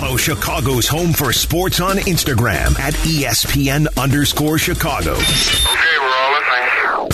[0.00, 5.12] Follow Chicago's Home for Sports on Instagram at ESPN underscore Chicago.
[5.12, 7.08] Okay, we're all listening.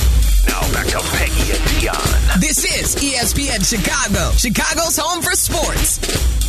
[0.48, 2.40] Now back to Peggy and Dion.
[2.40, 6.41] This is ESPN Chicago, Chicago's home for sports.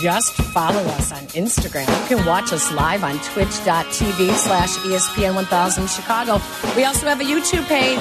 [0.00, 1.86] Just follow us on Instagram.
[2.02, 6.40] You can watch us live on twitch.tv slash ESPN 1000 Chicago.
[6.74, 7.98] We also have a YouTube page.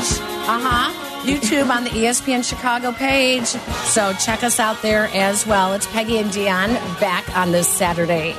[0.47, 1.05] Uh huh.
[1.23, 3.47] YouTube on the ESPN Chicago page.
[3.47, 5.73] So check us out there as well.
[5.73, 8.35] It's Peggy and Dion back on this Saturday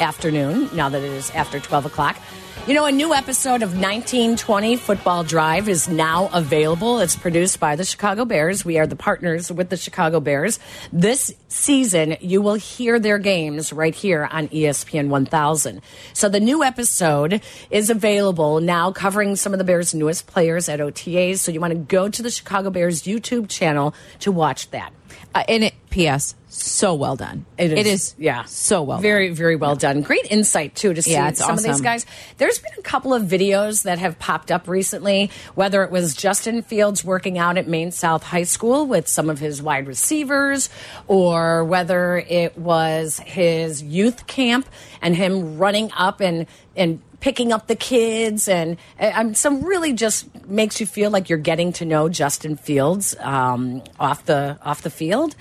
[0.00, 2.18] afternoon, now that it is after 12 o'clock.
[2.66, 6.98] You know, a new episode of 1920 Football Drive is now available.
[7.00, 8.64] It's produced by the Chicago Bears.
[8.64, 10.58] We are the partners with the Chicago Bears.
[10.90, 15.82] This season, you will hear their games right here on ESPN 1000.
[16.14, 20.80] So the new episode is available now, covering some of the Bears' newest players at
[20.80, 21.40] OTAs.
[21.40, 24.90] So you want to go to the Chicago Bears YouTube channel to watch that.
[25.34, 26.34] Uh, and it, P.S.
[26.48, 27.46] So well done.
[27.58, 30.02] It is, It is yeah, so well very, very well done.
[30.02, 32.06] Great insight too to see Yeah, some of these guys.
[32.38, 36.62] There's been a couple of videos that have popped up recently, whether it was Justin
[36.62, 40.68] Fields working out at Maine South High School with some of his wide receivers,
[41.08, 44.68] or whether it was his youth camp
[45.02, 49.94] and him running up and and picking up the kids and uh, um, some really
[49.94, 54.82] just makes you feel like you're getting to know Justin Fields um, off the off
[54.82, 55.34] the field.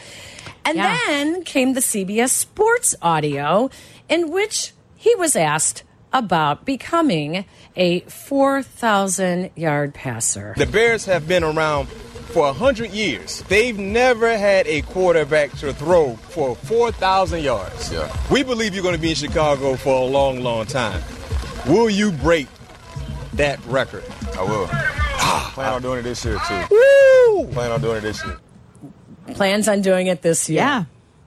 [0.63, 0.97] And Yeah.
[1.07, 3.69] then came the CBS Sports audio,
[4.07, 7.43] in which he was asked about becoming
[7.75, 10.53] a 4,000 yard passer.
[10.55, 11.87] The Bears have been around
[12.33, 13.43] for 100 years.
[13.49, 17.91] They've never had a quarterback to throw for 4,000 yards.
[17.91, 18.07] Yeah.
[18.31, 21.01] We believe you're going to be in Chicago for a long, long time.
[21.67, 22.47] Will you break
[23.33, 24.03] that record?
[24.37, 24.67] I will.
[25.53, 26.63] Plan on doing it this year, too.
[26.69, 27.47] Woo!
[27.53, 28.37] Plan on doing it this year.
[29.35, 30.57] Plans on doing it this year.
[30.61, 30.83] Yeah.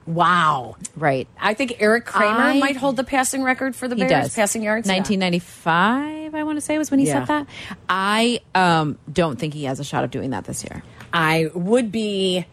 [0.06, 0.76] Wow.
[0.94, 1.26] Right.
[1.40, 4.34] I think Erik Kramer I- might hold the passing record for the He Bears, does.
[4.34, 4.86] passing yards.
[4.86, 4.94] Yeah.
[4.96, 7.20] 1995, I want to say, was when he Yeah.
[7.24, 7.46] said that.
[7.88, 10.82] I um, don't think he has a shot of doing that this year.
[11.12, 12.44] I would be.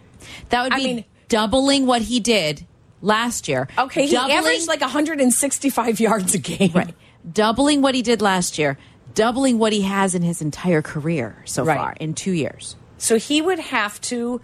[0.49, 2.65] That would I be mean- doubling what he did
[3.01, 3.67] last year.
[3.77, 6.71] Okay, he Doubling- averaged like 165 yards a game.
[6.73, 6.95] right,
[7.31, 8.77] doubling what he did last year,
[9.15, 11.77] doubling what he has in his entire career so Right.
[11.77, 12.75] far in two years.
[12.97, 14.41] So he would have to,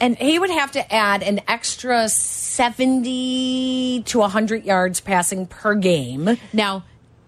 [0.00, 6.36] and he would have to add an extra 70 to 100 yards passing per game.
[6.52, 6.84] Now,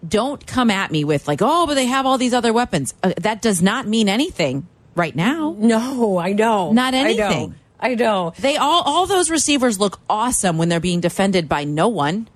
[0.07, 2.95] don't come at me with like, oh, but they have all these other weapons.
[3.03, 5.55] Uh, that does not mean anything right now.
[5.59, 6.73] No, I know.
[6.73, 7.25] Not I know.
[7.27, 7.55] anything.
[7.79, 8.33] I know.
[8.39, 12.29] They all all those receivers look awesome when they're being defended by no one.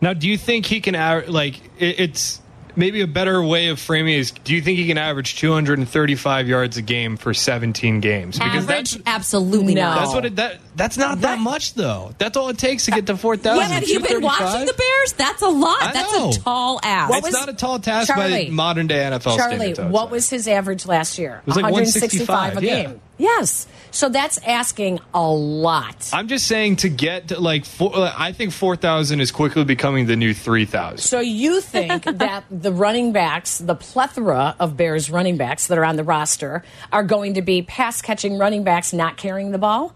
[0.00, 2.40] Now, do you think he can aver- like it's
[2.78, 6.76] maybe a better way of framing is do you think he can average 235 yards
[6.76, 8.38] a game for 17 games?
[8.38, 9.82] Average, that's absolutely No.
[9.84, 9.98] not.
[10.00, 12.12] that's what it that that's not that much though.
[12.18, 13.58] That's all it takes to get to 4,000.
[13.58, 15.12] Yeah, have you been watching the Bears?
[15.14, 15.82] That's a lot.
[15.82, 16.28] I That's know.
[16.28, 17.08] a tall ass.
[17.08, 19.90] What It's was- not a tall task Charlie, by modern day NFL Charlie, standards.
[19.92, 21.40] What was his average last year?
[21.40, 22.82] it was like 165 a yeah.
[22.82, 23.00] game.
[23.18, 23.66] Yes.
[23.96, 26.10] So that's asking a lot.
[26.12, 30.16] I'm just saying to get to like four, I think 4,000 is quickly becoming the
[30.16, 30.98] new 3,000.
[30.98, 35.84] So you think that the running backs, the plethora of Bears running backs that are
[35.86, 36.62] on the roster,
[36.92, 39.94] are going to be pass catching running backs not carrying the ball?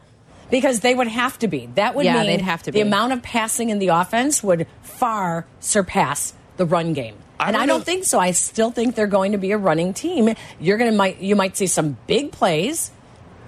[0.50, 1.66] Because they would have to be.
[1.74, 4.66] That would Yeah, mean they'd have to the amount of passing in the offense would
[4.82, 7.16] far surpass the run game.
[7.38, 8.18] I and don't I don't know- think so.
[8.18, 10.34] I still think they're going to be a running team.
[10.58, 12.92] You're going to might you might see some big plays.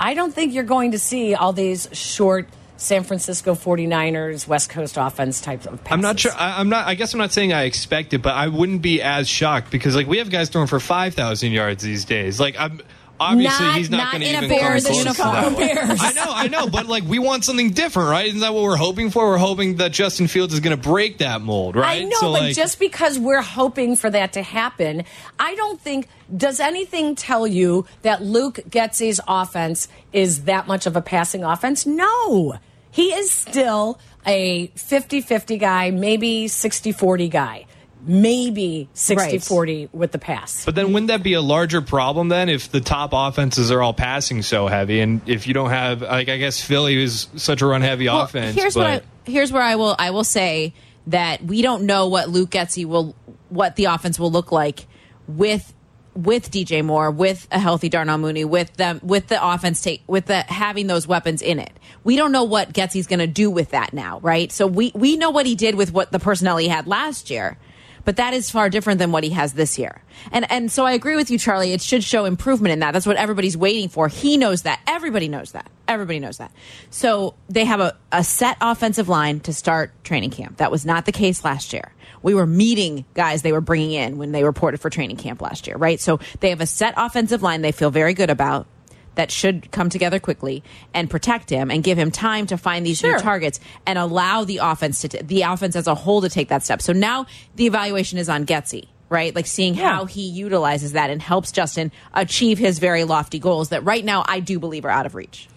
[0.03, 4.97] I don't think you're going to see all these short San Francisco 49ers West Coast
[4.99, 5.93] offense types of passes.
[5.93, 6.33] I'm not sure.
[6.33, 6.89] I, I'm not.
[6.89, 9.95] I guess I'm not saying I expect it, but I wouldn't be as shocked because
[9.95, 12.41] like we have guys throwing for 5,000 yards these days.
[12.41, 12.81] Like I'm
[13.23, 15.57] obviously Not- he's not, not going to even Bears come close to that.
[15.57, 16.01] Bears.
[16.03, 18.27] I know, I know, but like we want something different, right?
[18.27, 19.29] Isn't that what we're hoping for?
[19.29, 22.03] We're hoping that Justin Fields is going to break that mold, right?
[22.03, 25.05] I know, So, but like, just because we're hoping for that to happen,
[25.39, 26.09] I don't think.
[26.35, 31.85] Does anything tell you that Luke Getsy's offense is that much of a passing offense?
[31.85, 32.55] No.
[32.91, 37.67] He is still a 50 50 guy, maybe 60 40 guy,
[38.05, 39.43] maybe 60 Right.
[39.43, 40.65] 40 with the pass.
[40.65, 43.95] But then wouldn't that be a larger problem then if the top offenses are all
[43.95, 47.67] passing so heavy and if you don't have like I guess Philly is such a
[47.67, 48.57] run heavy Well, offense.
[48.57, 50.75] Here's what I, here's where I will I will say
[51.09, 53.15] that we don't know what Luke Getsy will
[53.49, 54.87] what the offense will look like
[55.29, 55.73] with
[56.15, 60.27] with DJ Moore, with a healthy Darnell Mooney, with them with the offense take with
[60.27, 61.73] the having those weapons in it.
[62.05, 64.53] We don't know what Getsy's going to do with that now, right?
[64.53, 67.57] So we we know what he did with what the personnel he had last year.
[68.05, 70.03] But that is far different than what he has this year.
[70.31, 71.73] And and so I agree with you, Charlie.
[71.73, 72.93] It should show improvement in that.
[72.93, 74.09] That's what everybody's waiting for.
[74.09, 74.81] He knows that.
[74.87, 75.71] Everybody knows that.
[75.89, 76.53] Everybody knows that.
[76.91, 80.59] So they have a, a set offensive line to start training camp.
[80.59, 81.93] That was not the case last year.
[82.23, 85.67] We were meeting guys they were bringing in when they reported for training camp last
[85.67, 86.01] year, right?
[86.01, 88.67] So they have a set offensive line they feel very good about
[89.15, 90.63] that should come together quickly
[90.95, 93.13] and protect him and give him time to find these Sure.
[93.13, 96.49] new targets and allow the offense to t- the offense as a whole to take
[96.49, 96.81] that step.
[96.81, 97.27] So now
[97.57, 99.35] the evaluation is on Getsy, right?
[99.35, 99.91] Like seeing Yeah.
[99.97, 104.25] how he utilizes that and helps Justin achieve his very lofty goals that right now
[104.27, 105.49] I do believe are out of reach.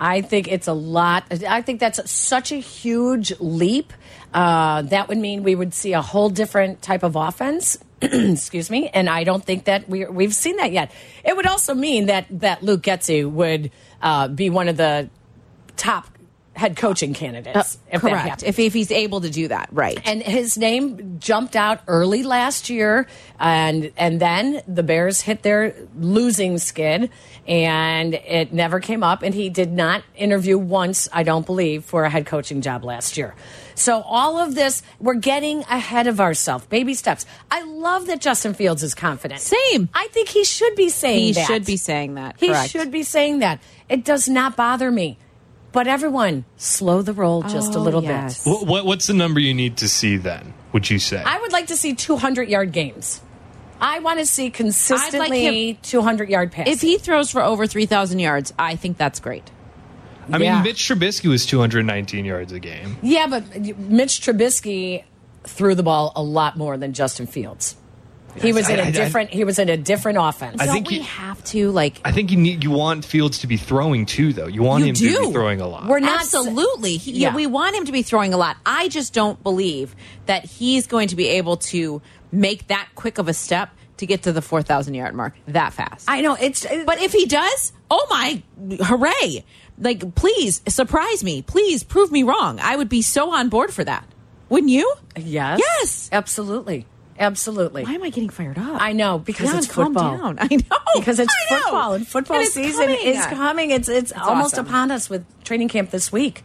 [0.00, 1.24] I think it's a lot.
[1.48, 3.92] I think that's such a huge leap.
[4.32, 7.78] Uh, that would mean we would see a whole different type of offense.
[8.02, 10.92] Excuse me, and I don't think that we, we've seen that yet.
[11.24, 15.10] It would also mean that that Luke Getsy would uh, be one of the
[15.76, 16.06] top
[16.58, 17.78] head coaching candidates.
[17.90, 18.42] if Correct.
[18.42, 19.98] If, if he's able to do that, right.
[20.04, 23.06] and his name jumped out early last year
[23.38, 27.10] and and then the bears hit their losing skid
[27.46, 32.04] and it never came up and he did not interview once i don't believe for
[32.04, 33.34] a head coaching job last year
[33.78, 38.52] so all of this we're getting ahead of ourselves baby steps i love that justin
[38.54, 39.88] fields is confident Same.
[39.94, 42.36] i think he should be saying He that should be saying that.
[42.38, 42.70] he Correct.
[42.70, 45.18] should be saying that it does not bother me
[45.70, 48.42] but everyone slow the roll just a Oh, little yes.
[48.44, 50.54] bit What, what what's the number you need to see then?
[50.72, 51.22] Would you say?
[51.22, 53.20] I would like to see 200 yard games.
[53.80, 56.74] I want to see consistently 200 yard passes.
[56.74, 59.50] If he throws for over 3,000 yards, I think that's great.
[60.32, 62.96] I mean, Mitch Trubisky was 219 yards a game.
[63.02, 63.44] yeah, but
[63.78, 65.04] Mitch Trubisky
[65.44, 67.76] threw the ball a lot more than Justin Fields.
[68.36, 69.30] He was in I- a I- different.
[69.30, 70.60] He was in a different offense.
[70.60, 73.38] I Don't think we he- have to like I think you need you want Fields
[73.40, 74.46] to be throwing too, though.
[74.46, 75.86] You want You him to be throwing a lot.
[75.86, 76.98] We're not Absolutely.
[76.98, 77.30] He, Yeah.
[77.30, 77.34] yeah.
[77.34, 78.56] we want him to be throwing a lot.
[78.64, 79.96] I just don't believe
[80.26, 82.00] that he's going to be able to
[82.30, 86.04] make that quick of a step to get to the 4,000 yard mark that fast.
[86.08, 86.64] I know it's.
[86.86, 88.42] but if he does, oh my,
[88.84, 89.44] hooray.
[89.80, 91.42] Like, please surprise me.
[91.42, 92.58] Please prove me wrong.
[92.60, 94.04] I would be so on board for that.
[94.48, 94.92] Wouldn't you?
[95.16, 96.08] yes, Yes.
[96.10, 96.86] absolutely,
[97.18, 97.84] absolutely.
[97.84, 98.80] Why am I getting fired up?
[98.80, 100.16] I know because it's calm football.
[100.18, 100.38] down.
[100.40, 100.78] I know.
[100.96, 101.58] because it's know.
[101.58, 103.00] football and football And season coming.
[103.02, 103.70] is coming.
[103.70, 104.66] It's it's, almost awesome.
[104.66, 106.44] upon us with training camp this week.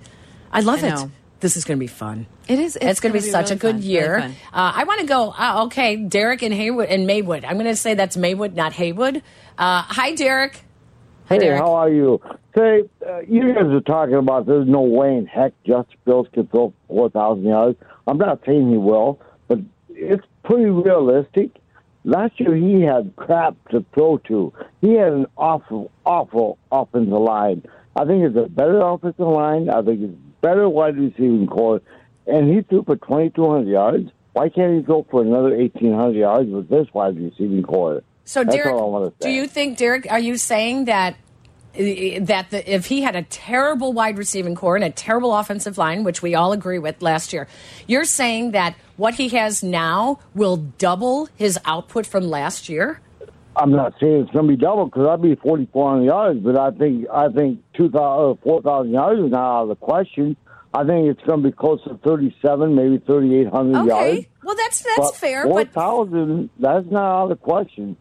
[0.52, 0.90] I love I it.
[0.92, 1.12] know.
[1.40, 2.26] This is going to be fun.
[2.48, 2.78] It is.
[2.80, 4.20] It's, going to be, such really a good fun, year.
[4.22, 4.32] fun.
[4.54, 5.30] uh, I want to go.
[5.38, 7.44] Uh, okay, Derek and Haywood and Maywood.
[7.46, 9.18] I'm going to say that's Maywood, not Haywood.
[9.58, 10.62] Uh, hi, Derek.
[11.30, 11.60] Hey, Derek.
[11.60, 12.22] how are you?
[12.56, 16.48] Say, uh, you guys are talking about there's no way in heck Justin Fields can
[16.48, 17.80] throw 4,000 yards.
[18.08, 19.60] I'm not saying he will, but
[19.90, 21.52] it's pretty realistic.
[22.04, 24.54] Last year he had crap to throw to.
[24.82, 27.64] He had an awful, awful offensive line.
[27.96, 29.70] I think it's a better offensive line.
[29.70, 31.82] I think it's better wide receiving core.
[32.28, 34.10] And he threw for 2,200 yards.
[34.34, 38.02] Why can't he go for another 1,800 yards with this wide receiving core?
[38.26, 41.16] So, That's Derek, all I wanna do you think, Derek, are you saying that
[41.76, 45.78] uh, that the, if he had a terrible wide receiving core and a terrible offensive
[45.78, 47.48] line, which we all agree with last year,
[47.88, 53.02] you're saying that what he has now will double his output from last year?
[53.56, 56.72] I'm not saying it's going to be double because I'd be 4,400 yards, but I
[56.72, 60.38] think I think 2,000, 4,000 yards is not out of the question.
[60.76, 64.28] I think it's going to be close to 37, maybe 3,800 Okay, yards.
[64.44, 65.48] well that's that's But fair.
[65.48, 67.96] But 4,000, that's not out of the question.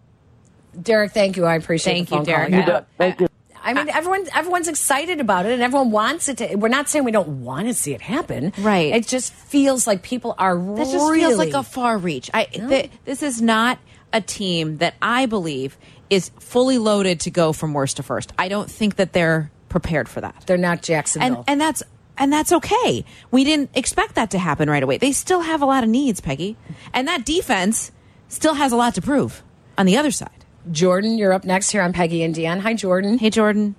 [0.80, 1.44] Derek, thank you.
[1.44, 1.96] I appreciate it.
[1.96, 2.50] Thank the phone you, Derek.
[2.50, 2.60] call.
[2.60, 2.88] You bet.
[2.98, 3.28] Thank you.
[3.64, 6.56] I mean, everyone everyone's excited about it, and everyone wants it to.
[6.56, 8.92] We're not saying we don't want to see it happen, Right.
[8.92, 12.28] It just feels like people are That just really feels like a far reach.
[12.34, 13.78] I th- this is not
[14.12, 15.78] a team that I believe
[16.10, 18.32] is fully loaded to go from worst to first.
[18.36, 20.42] I don't think that they're prepared for that.
[20.46, 21.36] they're not Jacksonville.
[21.38, 21.84] And and that's
[22.18, 23.04] and that's okay.
[23.30, 24.98] We didn't expect that to happen right away.
[24.98, 26.56] They still have a lot of needs, Peggy.
[26.92, 27.92] And that defense
[28.28, 29.42] still has a lot to prove
[29.78, 30.41] on the other side.
[30.70, 32.60] Jordan, you're up next here on Peggy and Dion.
[32.60, 33.18] Hi, Jordan.
[33.18, 33.74] Hey Jordan.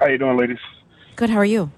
[0.00, 0.58] How you doing, ladies?
[1.14, 1.70] Good, how are you?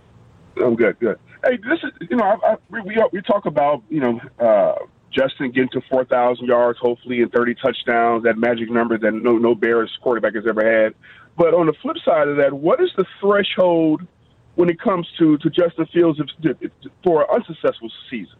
[0.56, 1.18] I'm good, good.
[1.44, 4.76] Hey, this is you know I, I, we we we talk about you know uh,
[5.10, 9.54] Justin getting to 4,000 yards, hopefully, and 30 touchdowns, that magic number that no no
[9.54, 10.94] Bears quarterback has ever had.
[11.36, 14.06] But on the flip side of that, what is the threshold
[14.54, 16.70] when it comes to to Justin Fields if, if,
[17.02, 18.36] for an unsuccessful season?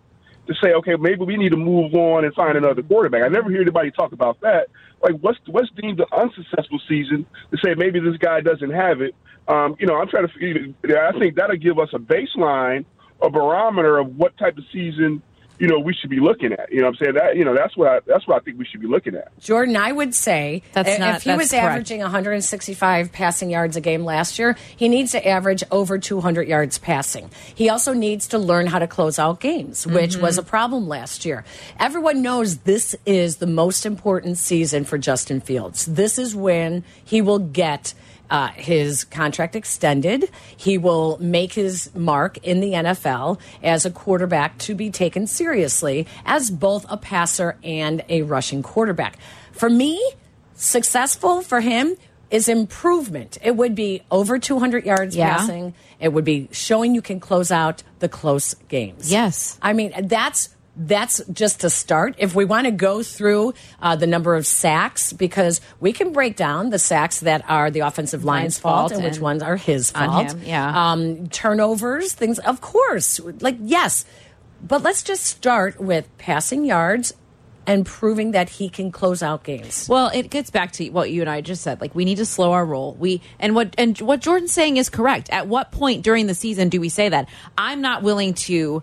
[0.46, 3.22] To say, okay, maybe we need to move on and find another quarterback.
[3.22, 4.68] I never hear anybody talk about that.
[5.02, 9.14] Like, what's what's deemed an unsuccessful season to say maybe this guy doesn't have it?
[9.48, 10.74] Um, you know, I'm trying to.
[10.98, 12.84] I think that'll give us a baseline,
[13.22, 15.22] a barometer of what type of season
[15.58, 16.70] you know, we should be looking at.
[16.72, 17.14] You know what I'm saying?
[17.14, 19.36] That you know, that's what I, that's what I think we should be looking at.
[19.40, 21.64] Jordan, I would say That's not, if he that's was correct.
[21.64, 26.78] averaging 165 passing yards a game last year, he needs to average over 200 yards
[26.78, 27.30] passing.
[27.54, 30.50] He also needs to learn how to close out games, which was a Mm-hmm.
[30.50, 31.44] problem last year.
[31.80, 35.86] Everyone knows this is the most important season for Justin Fields.
[35.86, 37.94] This is when he will get
[38.30, 40.30] uh, his contract extended.
[40.56, 46.06] He will make his mark in the NFL as a quarterback to be taken seriously
[46.24, 49.18] as both a passer and a rushing quarterback.
[49.52, 50.00] For me,
[50.54, 51.96] successful for him
[52.30, 53.38] is improvement.
[53.42, 55.36] It would be over 200 yards Yeah.
[55.36, 55.74] passing.
[56.00, 59.10] It would be showing you can close out the close games.
[59.12, 59.58] Yes.
[59.62, 62.16] I mean, that's that's just to start.
[62.18, 66.36] If we want to go through uh, the number of sacks, because we can break
[66.36, 69.90] down the sacks that are the offensive line's Line's fault and which ones are his
[69.90, 70.32] fault.
[70.32, 70.92] him, yeah.
[70.92, 73.20] Um, turnovers, things, of course.
[73.40, 74.04] Like, yes.
[74.66, 77.14] But let's just start with passing yards
[77.66, 79.88] and proving that he can close out games.
[79.88, 81.80] Well, it gets back to what you and I just said.
[81.80, 82.94] Like we need to slow our roll.
[82.94, 85.30] We and what and what Jordan's saying is correct.
[85.30, 87.28] At what point during the season do we say that?
[87.56, 88.82] I'm not willing to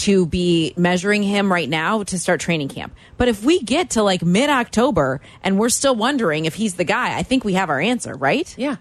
[0.00, 2.94] to be measuring him right now to start training camp.
[3.16, 6.84] But if we get to like mid October and we're still wondering if he's the
[6.84, 8.52] guy, I think we have our answer, right?
[8.56, 8.76] Yeah.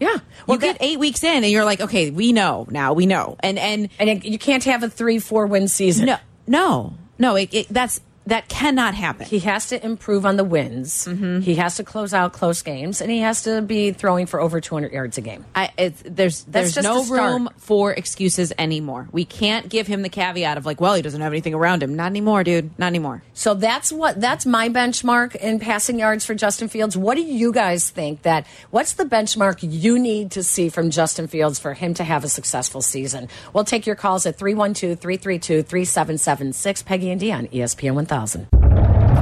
[0.00, 0.16] Yeah.
[0.48, 3.58] you get eight weeks in and you're like, okay, we know now, we know, and
[3.58, 6.06] and and it, you can't have a three, four win season.
[6.06, 9.26] no, no, no, it, it, that's that cannot happen.
[9.26, 11.06] He has to improve on the wins.
[11.06, 11.40] Mm-hmm.
[11.40, 14.62] He has to close out close games, and he has to be throwing for over
[14.62, 15.44] 200 yards a game.
[15.54, 19.08] I, there's there's just no room for excuses anymore.
[19.12, 21.96] We can't give him the caveat of like, well, he doesn't have anything around him.
[21.96, 22.70] Not anymore, dude.
[22.78, 23.22] Not anymore.
[23.34, 26.96] So that's what that's my benchmark in passing yards for Justin Fields.
[26.96, 31.26] What do you guys think that what's the benchmark you need to see from Justin
[31.26, 33.28] Fields for him to have a successful season?
[33.52, 38.13] We'll take your calls at 312-332-3776 Peggy and Dion ESPN 1000.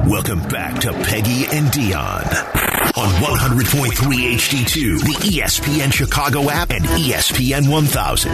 [0.07, 2.25] Welcome back to Peggy and Dion
[2.95, 3.89] on 100.3
[4.35, 8.31] HD2, the ESPN Chicago app, and ESPN 1000.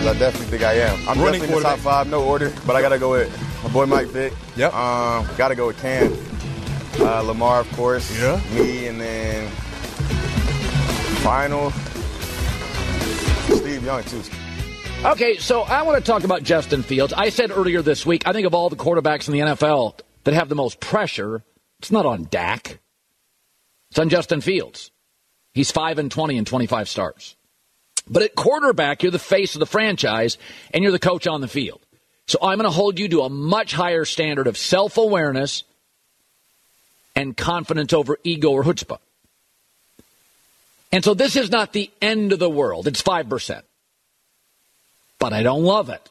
[0.00, 0.94] I definitely think I am.
[1.06, 3.68] I'm Running definitely in the top five, no order, but I gotta go with my
[3.68, 4.32] boy Mike Vick.
[4.56, 4.72] Yep.
[4.72, 6.16] Um, gotta go with Cam.
[7.00, 8.18] Uh, Lamar, of course.
[8.18, 8.40] Yeah.
[8.54, 9.48] Me, and then
[11.22, 11.70] final
[13.56, 14.22] Steve Young too.
[15.04, 17.12] Okay, so I want to talk about Justin Fields.
[17.12, 20.34] I said earlier this week, I think of all the quarterbacks in the NFL that
[20.34, 21.44] have the most pressure,
[21.78, 22.80] it's not on Dak.
[23.90, 24.90] It's on Justin Fields.
[25.54, 27.36] He's 5 and 20 and 25 starts.
[28.08, 30.36] But at quarterback, you're the face of the franchise
[30.72, 31.80] and you're the coach on the field.
[32.26, 35.64] So I'm going to hold you to a much higher standard of self awareness
[37.18, 39.00] and confidence over ego or chutzpah.
[40.92, 42.86] And so this is not the end of the world.
[42.86, 43.62] It's 5%.
[45.18, 46.10] But I don't love it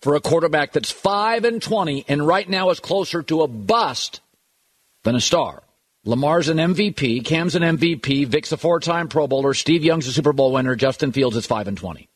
[0.00, 4.20] for a quarterback that's 5 and 20 and right now is closer to a bust
[5.04, 5.62] than a star.
[6.04, 10.32] Lamar's an MVP, Cam's an MVP, Vick's a four-time Pro Bowler, Steve Young's a Super
[10.32, 12.08] Bowl winner, Justin Fields is 5 and 20.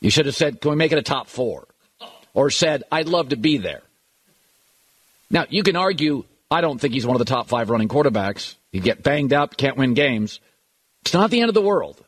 [0.00, 1.66] You should have said, "Can we make it a top 4?"
[2.32, 3.82] Or said, "I'd love to be there."
[5.28, 8.54] Now, you can argue I don't think he's one of the top 5 running quarterbacks.
[8.72, 10.40] You get banged up, can't win games.
[11.02, 12.02] It's not the end of the world.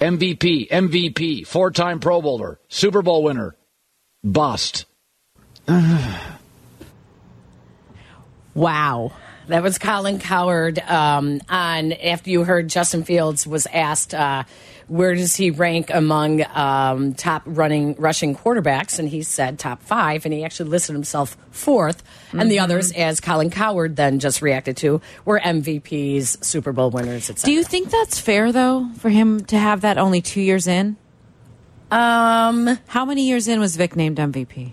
[0.00, 3.54] MVP, MVP, four time Pro Bowler, Super Bowl winner,
[4.24, 4.86] bust.
[8.52, 9.12] Wow.
[9.46, 14.44] That was Colin Cowherd um, on after you heard Justin Fields was asked uh,
[14.90, 20.24] where does he rank among um, top running rushing quarterbacks, and he said top five,
[20.24, 21.98] and he actually listed himself 4th
[22.32, 22.62] and the Mhm.
[22.64, 27.46] others, as Colin Cowherd then just reacted to, were MVPs, Super Bowl winners, etc.
[27.46, 30.96] Do you think that's fair though for him to have that only two years in?
[31.92, 34.72] Um, how many years in was Vick named MVP?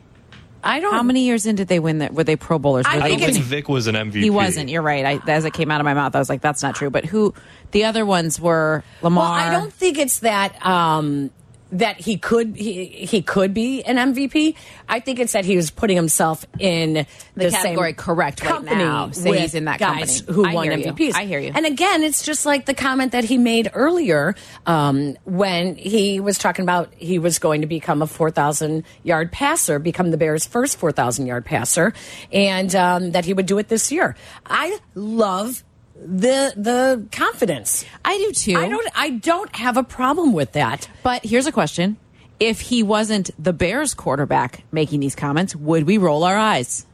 [0.64, 0.94] I don't.
[0.94, 2.14] How many years in did they win that?
[2.14, 2.86] Were they Pro Bowlers?
[2.86, 3.46] Were I, they don't think?
[3.46, 4.22] Vick was an MVP.
[4.22, 4.70] He wasn't.
[4.70, 5.06] You're right.
[5.06, 7.06] I, as it came out of my mouth, I was like, "That's not true." But
[7.06, 7.34] who?
[7.72, 9.24] The other ones were Lamar.
[9.24, 11.32] Well, I don't think it's that um,
[11.72, 14.56] that he could he, he could be an MVP.
[14.88, 17.06] I think it's that he was putting himself in the,
[17.36, 19.12] The same category correct right company now.
[19.12, 20.36] Say with he's in that guys company.
[20.36, 20.94] who I won hear you.
[20.94, 21.14] MVPs.
[21.16, 21.52] I hear you.
[21.54, 26.38] And again, it's just like the comment that he made earlier um, when he was
[26.38, 30.46] talking about he was going to become a four thousand yard passer, become the Bears'
[30.46, 31.94] first four thousand yard passer,
[32.32, 34.16] and um, that he would do it this year.
[34.46, 35.64] I love
[36.06, 37.86] the the confidence.
[38.06, 38.56] I do too.
[38.58, 40.88] I don't I don't have a problem with that.
[41.04, 41.98] But here's a question:
[42.39, 46.86] If he wasn't the Bears quarterback making these comments, would we roll our eyes?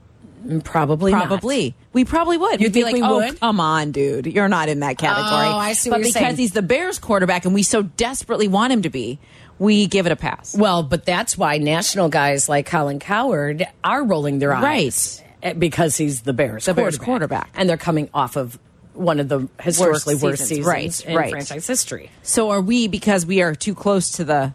[0.46, 1.28] Mm, probably not.
[1.28, 1.74] Probably.
[1.94, 2.60] We probably would.
[2.60, 3.40] You We'd be think like, we oh, would?
[3.40, 4.26] come on, dude.
[4.26, 5.48] You're not in that category.
[5.48, 6.36] Oh, I see But you're because saying.
[6.36, 9.20] he's the Bears quarterback and we so desperately want him to be,
[9.58, 10.54] we give it a pass.
[10.58, 15.22] Well, but that's why national guys like Colin Cowherd are rolling their eyes.
[15.44, 15.58] Right.
[15.58, 17.42] Because he's the Bears The Bears quarterback.
[17.44, 17.50] quarterback.
[17.56, 18.60] And they're coming off of
[18.94, 20.50] one of the historically worst, seasons.
[20.50, 21.30] seasons, Right, in right.
[21.32, 22.12] franchise history.
[22.22, 24.54] So are we because we are too close to the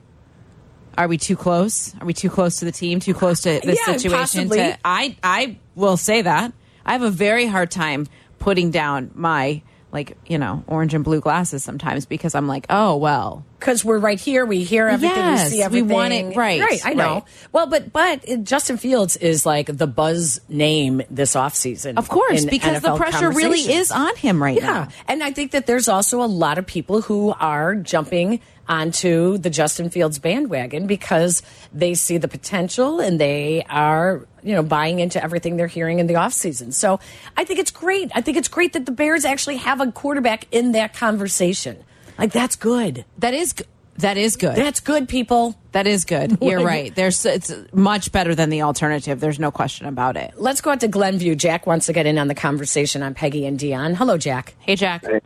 [0.96, 1.94] are we too close?
[2.00, 2.98] Are we too close to the team?
[2.98, 4.48] Too close to this Yeah, situation?
[4.50, 6.52] To, I I will say that
[6.84, 8.08] I have a very hard time
[8.40, 12.96] putting down my like you know orange and blue glasses sometimes because I'm like oh
[12.96, 15.88] well Because we're right here, we hear everything, Yes, we see we everything.
[15.88, 16.80] want it right, right?
[16.84, 17.14] I know.
[17.14, 17.22] right.
[17.52, 21.96] Well, but but Justin Fields is like the buzz name this offseason.
[21.98, 24.88] of course because the pressure really is on him right Yeah, now.
[25.08, 29.48] and I think that there's also a lot of people who are jumping onto the
[29.48, 31.42] Justin Fields bandwagon because
[31.72, 36.06] they see the potential and they are, you know, buying into everything they're hearing in
[36.06, 36.72] the offseason.
[36.72, 37.00] So
[37.36, 38.10] I think it's great.
[38.14, 41.84] I think it's great that the Bears actually have a quarterback in that conversation.
[42.18, 43.04] Like that's good.
[43.18, 43.64] That is g-
[43.98, 44.56] that is good.
[44.56, 45.54] That's good, people.
[45.72, 46.38] That is good.
[46.42, 46.94] You're right.
[46.94, 49.20] There's it's much better than the alternative.
[49.20, 50.32] There's no question about it.
[50.38, 51.34] Let's go out to Glenview.
[51.34, 53.96] Jack wants to get in on the conversation on Peggy and Dion.
[53.96, 54.54] Hello, Jack.
[54.60, 55.04] Hey Jack.
[55.04, 55.20] Hey,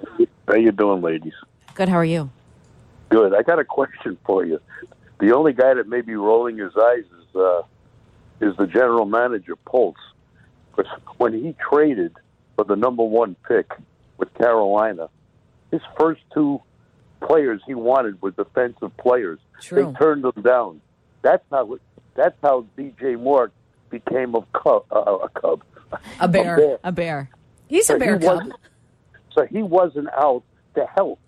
[0.49, 1.35] how you doing, ladies?
[1.77, 1.89] Good.
[1.89, 2.29] How are you?
[3.09, 3.37] Good.
[3.37, 4.59] I got a question for you.
[5.21, 7.63] The only guy that may be rolling his eyes is uh,
[8.43, 9.97] is the general manager, Poles.
[10.75, 12.15] Because when he traded
[12.57, 13.73] for the number one pick
[14.19, 15.09] with Carolina,
[15.71, 16.61] his first two
[17.21, 19.39] players he wanted were defensive players.
[19.61, 19.87] True.
[19.87, 20.81] They turned them down.
[21.23, 21.79] That's how
[22.15, 23.53] that's how DJ Moore
[23.91, 24.85] became a cub.
[24.91, 25.63] Uh, a cub.
[26.21, 26.79] A bear.
[26.83, 27.31] A bear.
[27.69, 28.51] He's a bear he cub.
[29.35, 30.43] So he wasn't out
[30.75, 31.21] to help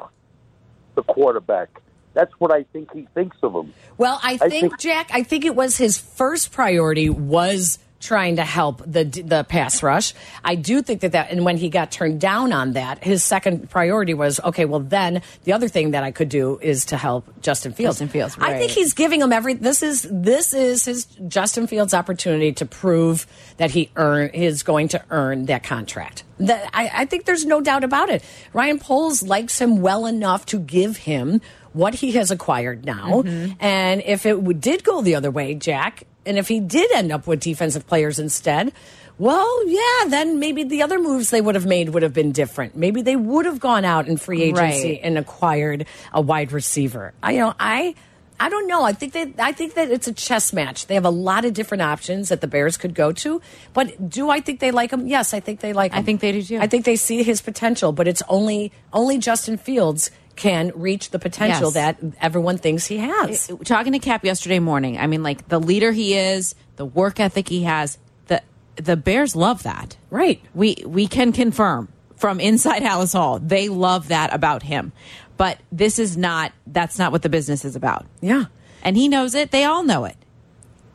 [0.95, 1.69] the quarterback.
[2.15, 3.75] That's what I think he thinks of him.
[3.99, 5.11] Well, I I think, think- Jack.
[5.13, 10.13] I think it was his first priority was trying to help the the pass rush.
[10.45, 13.71] I do think that that, and when he got turned down on that, his second
[13.71, 14.67] priority was okay.
[14.67, 17.97] Well, then the other thing that I could do is to help Justin Fields.
[17.97, 19.55] Justin Fields, I think he's giving him every.
[19.55, 24.89] This is this is his Justin Fields' opportunity to prove that he earn is going
[24.89, 26.25] to earn that contract.
[26.39, 28.23] That I, I think there's no doubt about it.
[28.53, 31.41] Ryan Poles likes him well enough to give him
[31.75, 33.23] what he has acquired now.
[33.23, 33.53] Mm-hmm.
[33.61, 37.27] And if it did go the other way, Jack, and if he did end up
[37.27, 38.73] with defensive players instead,
[39.19, 42.75] well, yeah, then maybe the other moves they would have made would have been different.
[42.77, 45.01] Maybe they would have gone out in free agency Right.
[45.03, 47.13] and acquired a wide receiver.
[47.23, 47.95] I you know, I
[48.41, 48.83] I don't know.
[48.83, 50.89] I think that I think that it's a chess match.
[50.89, 53.41] They have a lot of different options that the Bears could go to.
[53.73, 55.07] But do I think they like him?
[55.07, 56.01] Yes, I think they like him.
[56.01, 56.59] I think they do too.
[56.59, 61.19] I think they see his potential, but it's only only Justin Fields can reach the
[61.19, 61.75] potential Yes.
[61.75, 63.51] that everyone thinks he has.
[63.65, 67.49] talking to Cap yesterday morning, I mean, like the leader he is, the work ethic
[67.49, 68.43] he has, the
[68.77, 69.97] the Bears love that.
[70.11, 70.41] Right.
[70.55, 74.93] We we can confirm from inside Halas Hall, they love that about him.
[75.37, 78.07] But this is not that's not what the business is about.
[78.21, 78.45] Yeah.
[78.83, 79.51] And he knows it.
[79.51, 80.17] They all know it.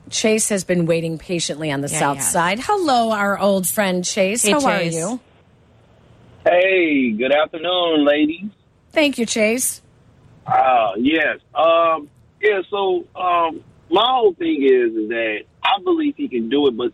[0.09, 2.31] Chase has been waiting patiently on the Yeah, south has.
[2.31, 2.59] side.
[2.61, 4.43] Hello, our old friend Chase.
[4.43, 4.95] Hey, How Chase.
[4.95, 5.19] are you?
[6.45, 8.49] Hey, good afternoon, ladies.
[8.91, 9.81] Thank you, Chase.
[10.45, 11.39] Uh, yes.
[11.53, 12.09] Um,
[12.41, 16.77] yeah, so um, my whole thing is is that I believe he can do it,
[16.77, 16.93] but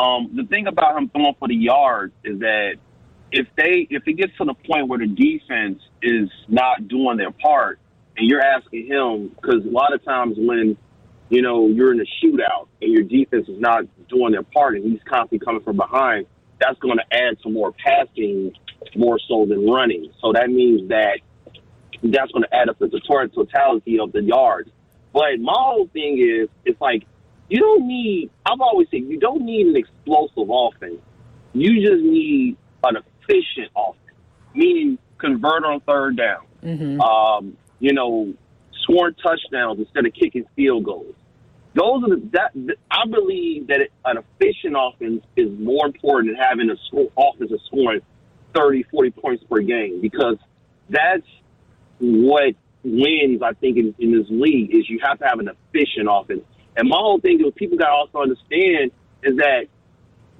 [0.00, 2.74] um, the thing about him throwing for the yards is that
[3.32, 7.32] if they if it gets to the point where the defense is not doing their
[7.32, 7.78] part,
[8.16, 10.76] and you're asking him because a lot of times when
[11.28, 14.84] you know you're in a shootout and your defense is not doing their part and
[14.84, 16.26] he's constantly coming from behind,
[16.60, 18.52] that's going to add some more passing
[18.96, 20.10] more so than running.
[20.20, 21.20] So that means that
[22.02, 24.70] that's going to add up to the total totality of the yards.
[25.12, 27.04] But my whole thing is, it's like
[27.48, 28.30] you don't need.
[28.46, 31.00] I've always said you don't need an explosive offense.
[31.54, 34.16] You just need an efficient offense,
[34.54, 36.44] meaning convert on third down.
[37.00, 38.34] Um, you know,
[38.82, 41.14] scoring touchdowns instead of kicking field goals.
[41.74, 46.42] Those are the that I believe that it, an efficient offense is more important than
[46.42, 48.00] having a score, offense that's scoring
[48.58, 50.36] 30, 40 points per game because
[50.90, 51.26] that's
[52.00, 56.08] what wins, I think, in, in this league is you have to have an efficient
[56.10, 56.42] offense.
[56.76, 58.92] And my whole thing is people got to also understand
[59.22, 59.66] is that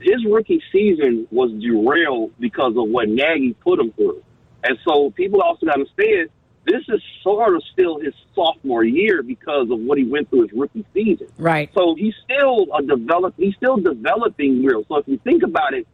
[0.01, 4.23] his rookie season was derailed because of what Nagy put him through.
[4.63, 6.31] And so people also got to understand
[6.65, 10.53] this is sort of still his sophomore year because of what he went through his
[10.53, 11.29] rookie season.
[11.39, 11.71] Right.
[11.75, 13.35] So he's still a develop.
[13.37, 14.85] He's still developing real.
[14.89, 15.87] So if you think about it,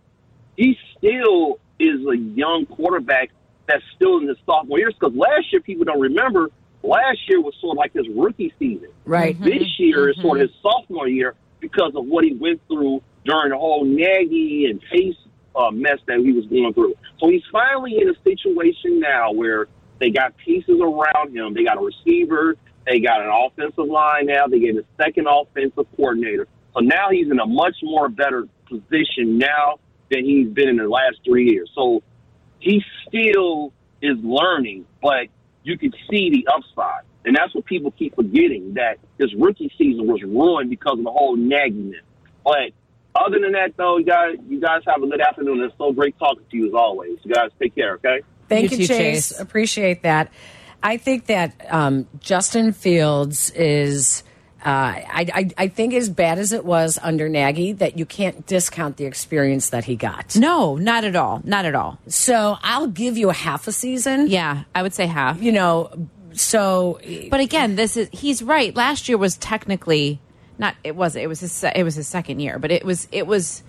[0.56, 3.30] he's still is a young quarterback
[3.66, 4.94] that's still in his sophomore years.
[4.98, 6.50] Because last year, people don't remember.
[6.82, 8.88] Last year was sort of like his rookie season.
[9.04, 9.40] Right.
[9.40, 13.50] This year is sort of his sophomore year because of what he went through during
[13.50, 15.16] the whole Nagy and Pace
[15.56, 16.94] uh, mess that he was going through.
[17.18, 21.54] So he's finally in a situation now where they got pieces around him.
[21.54, 22.56] They got a receiver.
[22.86, 24.46] They got an offensive line now.
[24.46, 26.46] They get a second offensive coordinator.
[26.74, 29.78] So now he's in a much more better position now
[30.10, 31.70] than he's been in the last three years.
[31.74, 32.02] So
[32.60, 35.28] he still is learning, but
[35.62, 37.04] you can see the upside.
[37.24, 41.10] And that's what people keep forgetting that his rookie season was ruined because of the
[41.10, 41.94] whole nagging.
[42.44, 42.72] But
[43.14, 45.62] other than that, though, you guys, you guys have a good afternoon.
[45.62, 47.18] It's so great talking to you as always.
[47.22, 48.20] You guys take care, okay?
[48.48, 49.28] Thank you, You too, Chase.
[49.30, 49.40] Chase.
[49.40, 50.30] Appreciate that.
[50.82, 54.22] I think that um, Justin Fields is.
[54.64, 58.46] Uh, I, I, I think as bad as it was under Nagy, that you can't
[58.46, 60.36] discount the experience that he got.
[60.36, 61.42] No, not at all.
[61.44, 61.98] Not at all.
[62.06, 64.28] So I'll give you a half a season.
[64.28, 65.42] Yeah, I would say half.
[65.42, 66.98] You know, so
[67.30, 68.74] But again, this is he's right.
[68.74, 70.20] Last year was technically
[70.58, 71.64] not it was it was his.
[71.64, 73.62] It was his second year, but it was it was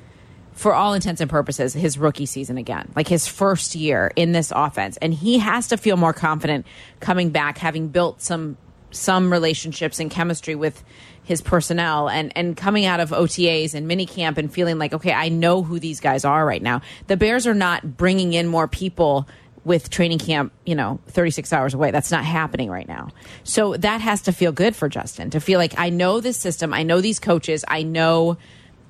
[0.53, 2.89] for all intents and purposes his rookie season again.
[2.95, 6.65] Like his first year in this offense and he has to feel more confident
[7.01, 8.55] coming back having built some
[8.95, 10.83] some relationships and chemistry with
[11.23, 15.29] his personnel and and coming out of OTAs and minicamp and feeling like okay, I
[15.29, 16.81] know who these guys are right now.
[17.07, 19.27] The Bears are not bringing in more people
[19.65, 21.89] with training camp, you know, 36 hours away.
[21.89, 23.09] That's not happening right now.
[23.43, 26.71] So that has to feel good for Justin to feel like I know this system,
[26.71, 28.37] I know these coaches, I know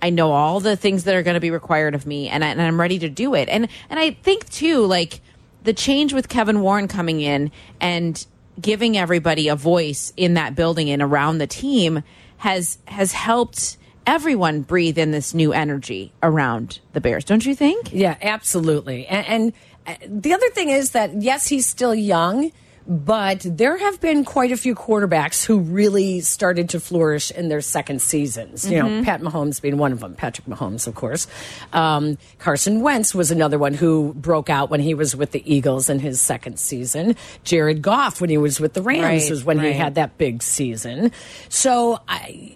[0.01, 2.49] I know all the things that are going to be required of me and, I,
[2.49, 3.47] and I'm ready to do it.
[3.47, 5.21] And and I think too like
[5.63, 8.23] the change with Kevin Warren coming in and
[8.59, 12.03] giving everybody a voice in that building and around the team
[12.37, 17.25] has has helped everyone breathe in this new energy around the Bears.
[17.25, 17.91] Don't you think?
[17.91, 19.07] Yeah, absolutely.
[19.07, 19.53] And, and
[19.87, 22.51] uh, the other thing is that yes, he's still young,
[22.87, 27.61] but there have been quite a few quarterbacks who really started to flourish in their
[27.61, 28.69] second seasons.
[28.69, 29.03] You know, Mhm.
[29.05, 30.13] Pat Mahomes being one of them.
[30.13, 31.25] Patrick Mahomes, of course.
[31.73, 35.89] Um, Carson Wentz was another one who broke out when he was with the Eagles
[35.89, 37.15] in his second season.
[37.43, 40.43] Jared Goff, when he was with the Rams, Right, was when he had that big
[40.43, 41.11] season.
[41.49, 42.55] So I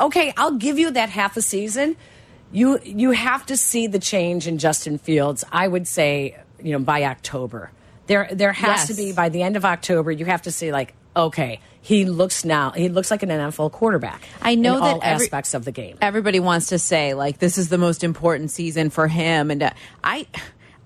[0.00, 1.96] okay, I'll give you that half a season.
[2.50, 5.44] You you have to see the change in Justin Fields.
[5.52, 7.70] I would say, you know, by October.
[8.10, 10.10] There there has to be by the end of October.
[10.10, 12.72] You have to see like, okay, he looks now.
[12.72, 14.20] He looks like an NFL quarterback.
[14.42, 15.96] I know that all every- aspects of the game.
[16.02, 19.70] everybody wants to say like this is the most important season for him and uh,
[20.02, 20.26] i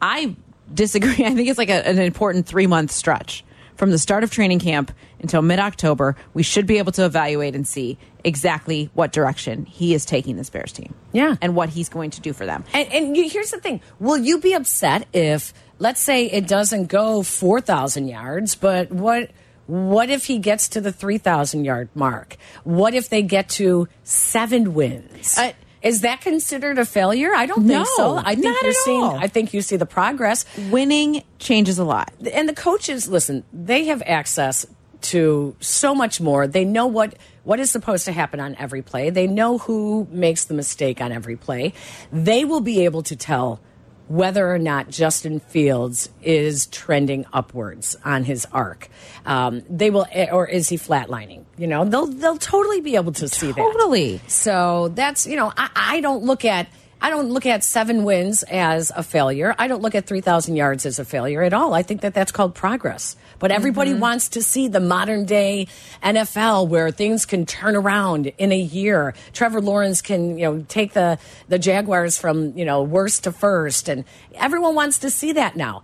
[0.02, 0.36] i
[0.72, 3.42] disagree i think it's like a, an important three month stretch
[3.76, 7.66] from the start of training camp until mid-october we should be able to evaluate and
[7.66, 11.36] see exactly what direction he is taking this bears team Yeah.
[11.42, 14.18] and what he's going to do for them And, and you, here's the thing: Will
[14.18, 19.30] you be upset if, let's say, it doesn't go four thousand yards, but what?
[19.66, 22.36] What if he gets to the three thousand yard mark?
[22.64, 25.38] What if they get to seven wins?
[25.38, 25.52] Uh,
[25.84, 27.32] is that considered a failure?
[27.34, 28.16] I don't No, think so.
[28.16, 29.00] I think not you're at seeing.
[29.02, 29.16] all.
[29.16, 30.44] I think you see the progress.
[30.70, 34.66] winning changes a lot and the coaches listen they have access
[35.02, 39.10] to so much more they know what what is supposed to happen on every play
[39.10, 41.74] they know who makes the mistake on every play
[42.10, 43.60] they will be able to tell
[44.08, 48.88] whether or not Justin Fields is trending upwards on his arc,
[49.26, 51.44] um, they will, or is he flatlining?
[51.56, 53.56] You know, they'll they'll totally be able to see that.
[53.56, 54.20] Totally.
[54.26, 56.68] So that's you know, I, I don't look at
[57.00, 59.54] I don't look at seven wins as a failure.
[59.58, 61.74] I don't look at three thousand yards as a failure at all.
[61.74, 63.16] I think that that's called progress.
[63.38, 64.00] But everybody Mm-hmm.
[64.00, 65.66] wants to see the modern day
[66.02, 69.12] NFL where things can turn around in a year.
[69.34, 73.88] Trevor Lawrence can you know take the the Jaguars from you know worst to first,
[73.88, 74.04] and
[74.34, 75.82] everyone wants to see that now.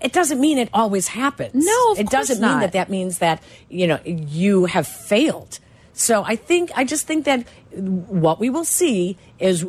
[0.00, 1.64] It doesn't mean it always happens.
[1.64, 5.58] No, it doesn't mean that that means that you know you have failed.
[5.92, 9.66] So I think I just think that what we will see is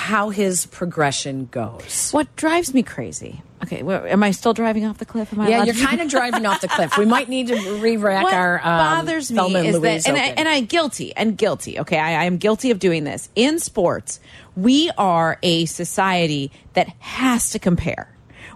[0.00, 2.10] how his progression goes.
[2.10, 5.48] what drives me crazy okay well, am i still driving off the cliff am I
[5.48, 6.96] Yeah, you're to- kind of driving off the cliff.
[6.96, 8.64] We might need to re-rack what our um,
[9.04, 11.78] bothers me Thelma is Louise that, and I, and I guilty and guilty.
[11.80, 14.20] Okay, I, I am guilty of doing this in sports.
[14.56, 18.10] We are a society that has to compare.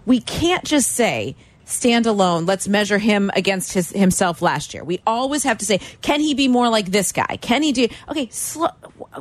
[0.07, 2.45] We can't just say stand alone.
[2.47, 4.85] Let's measure him against his himself last year.
[4.85, 7.39] We always have to say, can he be more like this guy?
[7.41, 7.89] Can he do?
[8.09, 8.69] Okay, slow,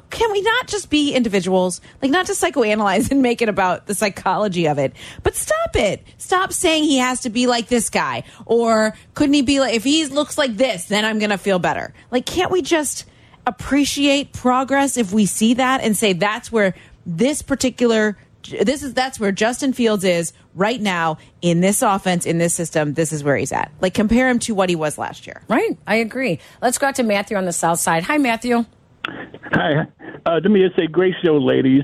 [0.10, 1.82] can we not just be individuals?
[2.01, 6.06] Like not to psychoanalyze and make it about the psychology of it, but stop it.
[6.17, 9.84] Stop saying he has to be like this guy, or couldn't he be like if
[9.84, 11.93] he looks like this, then I'm gonna feel better.
[12.12, 13.06] Like, can't we just
[13.45, 16.73] appreciate progress if we see that and say that's where
[17.06, 18.17] this particular
[18.62, 22.93] this is that's where Justin Fields is right now in this offense in this system
[22.93, 25.77] this is where he's at like compare him to what he was last year right,
[25.86, 26.39] I agree.
[26.62, 28.03] Let's go out to Matthew on the south side.
[28.03, 28.65] Hi, Matthew.
[29.08, 29.88] Hi.
[30.26, 31.84] Uh, let me just say, great show, ladies.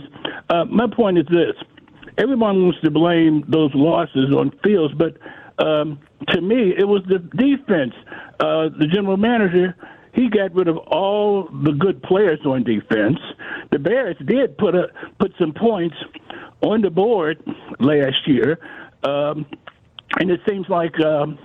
[0.50, 1.56] Uh, my point is this:
[2.18, 5.18] everyone wants to blame those losses on Fields, but
[5.64, 7.94] um, to me, it was the defense.
[8.40, 9.76] Uh, the general manager
[10.14, 13.20] he got rid of all the good players on defense.
[13.72, 14.88] The Bears did put a
[15.20, 15.96] put some points
[16.62, 17.42] on the board
[17.80, 18.60] last year,
[19.04, 19.46] um,
[20.20, 21.38] and it seems like um,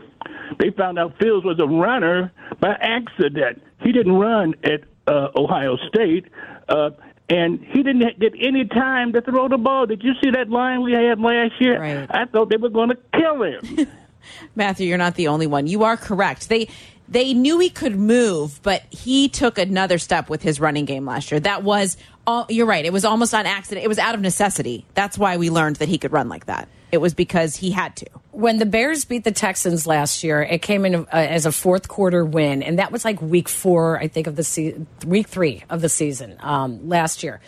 [0.58, 3.62] they found out Fields was a runner by accident.
[3.82, 6.26] He didn't run at uh, Ohio State.
[6.68, 6.90] Uh,
[7.28, 9.86] and he didn't get any time to throw the ball.
[9.86, 11.80] Did you see that line we had last year?
[11.80, 12.06] Right.
[12.10, 13.88] I thought they were going to kill him.
[14.54, 15.66] Matthew, you're not the only one.
[15.66, 16.48] You are correct.
[16.48, 16.68] They
[17.08, 21.30] they knew he could move, but he took another step with his running game last
[21.30, 21.40] year.
[21.40, 22.84] That was all, you're right.
[22.84, 23.84] It was almost on accident.
[23.84, 24.86] It was out of necessity.
[24.94, 26.68] That's why we learned that he could run like that.
[26.92, 28.06] It was because he had to.
[28.34, 31.86] When the Bears beat the Texans last year, it came in uh, as a fourth
[31.86, 35.62] quarter win, and that was like week four, I think, of the season, week three
[35.70, 37.40] of the season um, last year.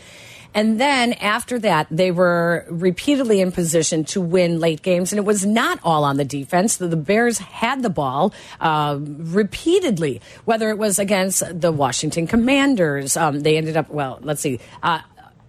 [0.54, 5.12] And then after that, they were repeatedly in position to win late games.
[5.12, 6.78] And it was not all on the defense.
[6.78, 13.18] The, the Bears had the ball uh, repeatedly, whether it was against the Washington Commanders.
[13.18, 14.58] Um, they ended up, well, let's see.
[14.82, 15.00] Uh,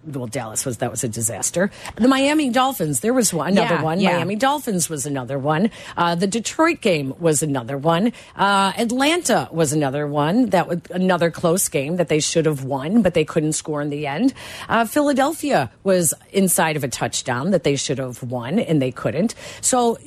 [0.04, 1.70] well, Dallas was that was a disaster.
[1.96, 4.00] The Miami Dolphins, there was one, another Yeah, one.
[4.00, 4.12] yeah.
[4.16, 5.70] Miami Dolphins was another one.
[5.96, 8.12] Uh, the Detroit game was another one.
[8.36, 10.46] Uh, Atlanta was another one.
[10.50, 13.90] That was another close game that they should have won, but they couldn't score in
[13.90, 14.34] the end.
[14.68, 19.34] Uh, Philadelphia was inside of a touchdown that they should have won, and they couldn't.
[19.60, 19.98] So.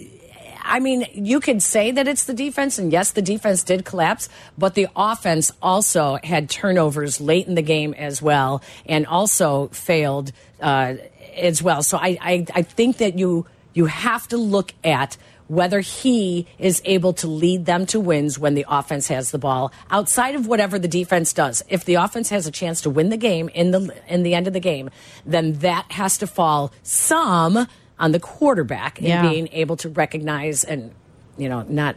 [0.64, 4.30] I mean, you could say that it's the defense, and yes, the defense did collapse,
[4.58, 10.32] but the offense also had turnovers late in the game as well, and also failed
[10.62, 10.96] uh,
[11.36, 11.84] as well.
[11.84, 15.18] So I, I, I think that you you have to look at
[15.52, 19.70] whether he is able to lead them to wins when the offense has the ball
[19.90, 21.62] outside of whatever the defense does.
[21.68, 24.48] If the offense has a chance to win the game in the in the end
[24.48, 24.90] of the game,
[25.26, 27.68] then that has to fall some
[28.02, 29.30] on the quarterback and Yeah.
[29.30, 30.92] being able to recognize and
[31.38, 31.96] you know not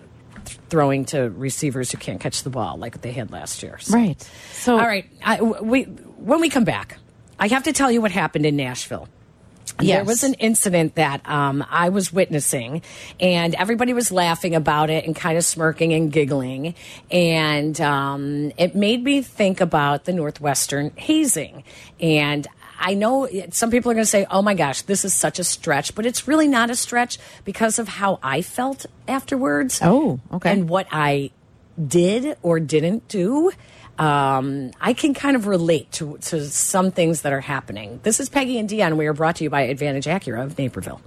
[0.68, 3.78] throwing to receivers who can't catch the ball like they had last year.
[3.80, 4.30] So- Right.
[4.52, 6.98] So all right, I, we when we come back,
[7.40, 9.08] I have to tell you what happened in Nashville.
[9.80, 9.96] Yes.
[9.96, 12.82] There was an incident that um, I was witnessing,
[13.18, 16.74] and everybody was laughing about it and kind of smirking and giggling.
[17.10, 21.64] And um, it made me think about the Northwestern hazing.
[21.98, 22.46] And
[22.78, 25.44] I know some people are going to say, oh my gosh, this is such a
[25.44, 29.80] stretch, but it's really not a stretch because of how I felt afterwards.
[29.82, 30.52] Oh, okay.
[30.52, 31.30] And what I
[31.86, 33.52] did or didn't do.
[33.98, 38.00] Um, I can kind of relate to, to some things that are happening.
[38.02, 38.96] This is Peggy and Dion.
[38.96, 41.00] We are brought to you by Advantage Acura of Naperville.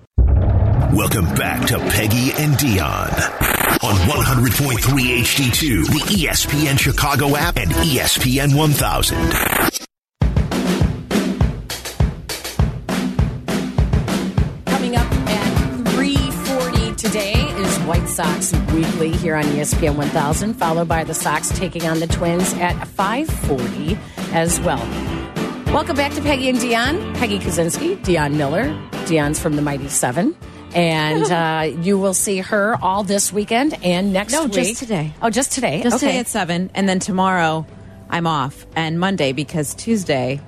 [0.93, 3.09] Welcome back to Peggy and Dion
[3.83, 4.79] on 100.3
[5.19, 9.87] HD2, the ESPN Chicago app, and ESPN 1000.
[17.07, 22.01] Today is White Sox Weekly here on ESPN 1000, followed by the Sox taking on
[22.01, 23.97] the Twins at 5.40
[24.33, 24.85] as well.
[25.73, 27.13] Welcome back to Peggy and Dion.
[27.15, 28.77] Peggy Kusinski, Dion Miller.
[29.05, 30.35] Dion's from the Mighty Seven.
[30.75, 34.51] And uh, you will see her all this weekend and next No, week.
[34.51, 35.13] just today.
[35.21, 35.81] Oh, just today.
[35.81, 36.07] Just okay.
[36.07, 37.65] today at seven, and then tomorrow
[38.09, 40.41] I'm off, and Monday because Tuesday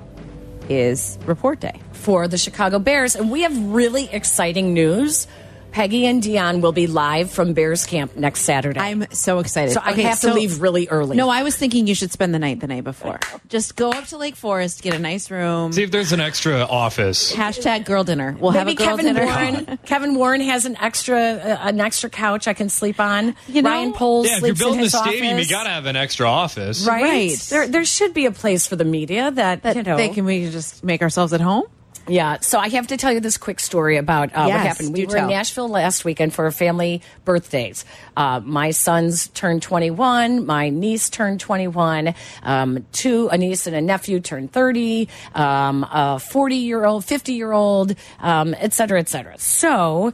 [0.68, 1.80] is report day.
[1.94, 3.16] for the Chicago Bears.
[3.16, 5.26] And we have really exciting news.
[5.72, 8.80] Peggy and Dion will be live from Bears camp next Saturday.
[8.80, 9.74] I'm so excited.
[9.74, 11.16] So I have so- to leave really early.
[11.16, 13.20] No, I was thinking you should spend the night the night before.
[13.48, 15.72] Just go up to Lake Forest, get a nice room.
[15.74, 17.34] See if there's an extra office.
[17.34, 18.36] Hashtag girl dinner.
[18.40, 19.26] We'll have a Maybe girl Kevin dinner.
[19.26, 19.80] Warren.
[19.86, 23.36] Kevin Warren has an extra uh, an extra couch I can sleep on.
[23.48, 23.70] You know?
[23.70, 25.50] Ryan Poles Yeah, if you're sleeps in building a his stadium, office.
[25.50, 26.86] you got to have an extra office.
[26.88, 27.02] right?
[27.04, 27.38] Right.
[27.50, 29.98] There, there should be a place for the media that, that you know.
[29.98, 31.64] they can we just make ourselves at home?
[32.08, 34.94] Yeah, so I have to tell you this quick story about uh, what happened.
[34.94, 35.28] We were in.
[35.28, 37.86] Nashville last weekend for family birthdays.
[38.18, 40.46] Uh, my sons turned 21.
[40.46, 42.16] My niece turned 21.
[42.44, 45.08] Um, two, a niece and a nephew turned 30.
[45.36, 49.38] Um, a 40 year old, 50 year old, um, et cetera, et cetera.
[49.38, 50.14] So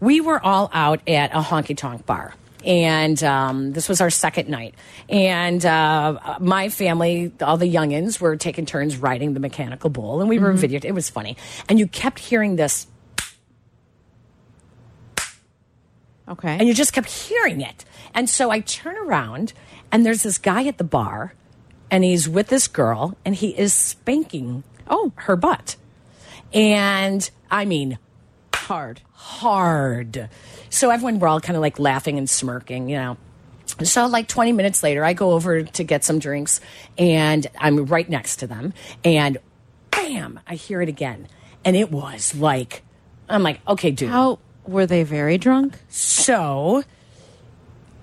[0.00, 4.48] we were all out at a honky tonk bar and um, this was our second
[4.48, 4.74] night.
[5.08, 10.28] And uh, my family, all the youngins, were taking turns riding the mechanical bull, and
[10.28, 10.84] we were videoed.
[10.84, 11.36] It was funny,
[11.68, 12.86] and you kept hearing this,
[16.28, 16.56] Okay.
[16.58, 17.84] and you just kept hearing it.
[18.14, 19.52] And so I turn around,
[19.92, 21.34] and there's this guy at the bar,
[21.90, 25.12] and he's with this girl, and he is spanking Oh.
[25.16, 25.76] her butt,
[26.52, 27.98] and I mean
[28.64, 29.00] hard.
[29.12, 30.28] hard.
[30.70, 33.16] So everyone, we're all kind of like laughing and smirking, you know.
[33.82, 36.60] So, like 20 minutes later, I go over to get some drinks
[36.98, 38.72] and I'm right next to them.
[39.04, 39.38] And
[39.90, 41.28] bam, I hear it again.
[41.64, 42.82] And it was like,
[43.28, 44.10] I'm like, okay, dude.
[44.10, 45.78] How were they very drunk?
[45.88, 46.84] So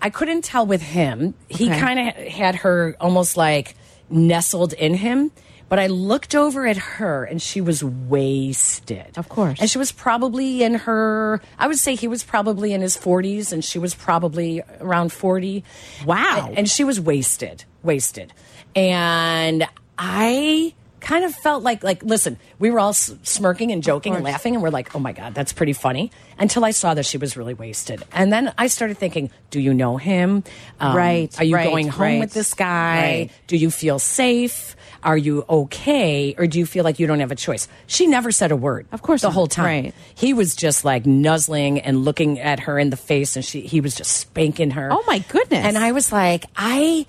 [0.02, 1.36] I couldn't tell with him.
[1.48, 1.80] He Okay.
[1.80, 3.76] kind of had her almost like
[4.10, 5.32] nestled in him.
[5.72, 9.18] But I looked over at her and she was wasted.
[9.18, 9.58] Of course.
[9.62, 13.54] And she was probably in her, I would say he was probably in his 40s
[13.54, 15.64] and she was probably around 40.
[16.06, 16.48] Wow.
[16.50, 18.34] And, and she was wasted, wasted.
[18.76, 19.66] And
[19.98, 24.56] I kind of felt like, like, listen, we were all smirking and joking and laughing
[24.56, 26.12] and we're like, oh my God, that's pretty funny.
[26.38, 28.04] Until I saw that she was really wasted.
[28.12, 30.44] And then I started thinking, do you know him?
[30.82, 33.02] Um, Right, Are you right, going home right, with this guy?
[33.02, 33.30] right.
[33.48, 34.76] Do you feel safe?
[35.04, 36.36] Are you okay?
[36.38, 37.68] Or do you feel like you don't have a choice?
[37.88, 38.86] She never said a word.
[38.92, 39.34] Of course The not.
[39.34, 39.66] whole time.
[39.86, 39.96] Right.
[40.16, 43.82] He was just like nuzzling and looking at her in the face and she he
[43.82, 44.90] was just spanking her.
[44.92, 45.66] Oh my goodness.
[45.66, 47.06] And I was like, I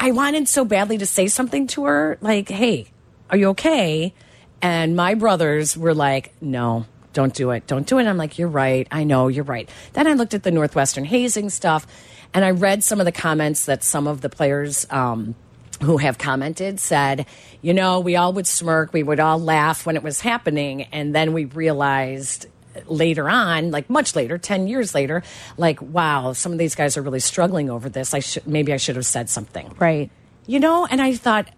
[0.00, 2.88] I wanted so badly to say something to her, like, hey,
[3.30, 4.14] are you okay?
[4.60, 7.66] And my brothers were like, no, don't do it.
[7.68, 8.06] Don't do it.
[8.06, 8.88] I'm like, you're right.
[8.90, 9.68] I know, you're right.
[9.92, 11.86] Then I looked at the Northwestern hazing stuff
[12.34, 15.34] and I read some of the comments that some of the players um,
[15.82, 17.26] who have commented said,
[17.60, 20.82] you know, we all would smirk, we would all laugh when it was happening.
[20.84, 22.46] And then we realized
[22.86, 25.22] later on, like much later, 10 years later,
[25.56, 28.14] like, wow, some of these guys are really struggling over this.
[28.14, 29.74] I should, maybe I should have said something.
[29.78, 30.10] Right.
[30.46, 31.48] You know, and I thought,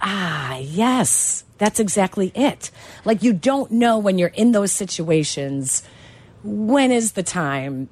[0.00, 2.70] ah, yes, that's exactly it.
[3.04, 5.82] Like, you don't know when you're in those situations,
[6.42, 7.88] when is the time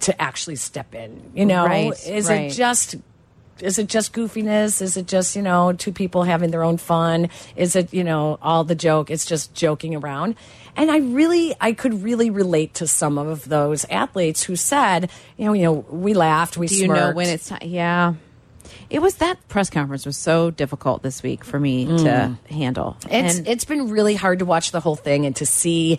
[0.00, 1.32] to actually step in?
[1.34, 2.50] You know, Right, is right.
[2.50, 2.96] it just.
[3.60, 4.80] Is it just goofiness?
[4.82, 7.28] Is it just, you know, two people having their own fun?
[7.56, 9.10] Is it, you know, all the joke?
[9.10, 10.36] It's just joking around.
[10.76, 15.46] And I really, I could really relate to some of those athletes who said, you
[15.46, 17.60] know, you know, we laughed, we Do you know when it's time?
[17.64, 18.14] Yeah.
[18.90, 22.04] It was that press conference was so difficult this week for me Mm.
[22.48, 22.96] to handle.
[23.10, 25.98] It's And- it's been really hard to watch the whole thing and to see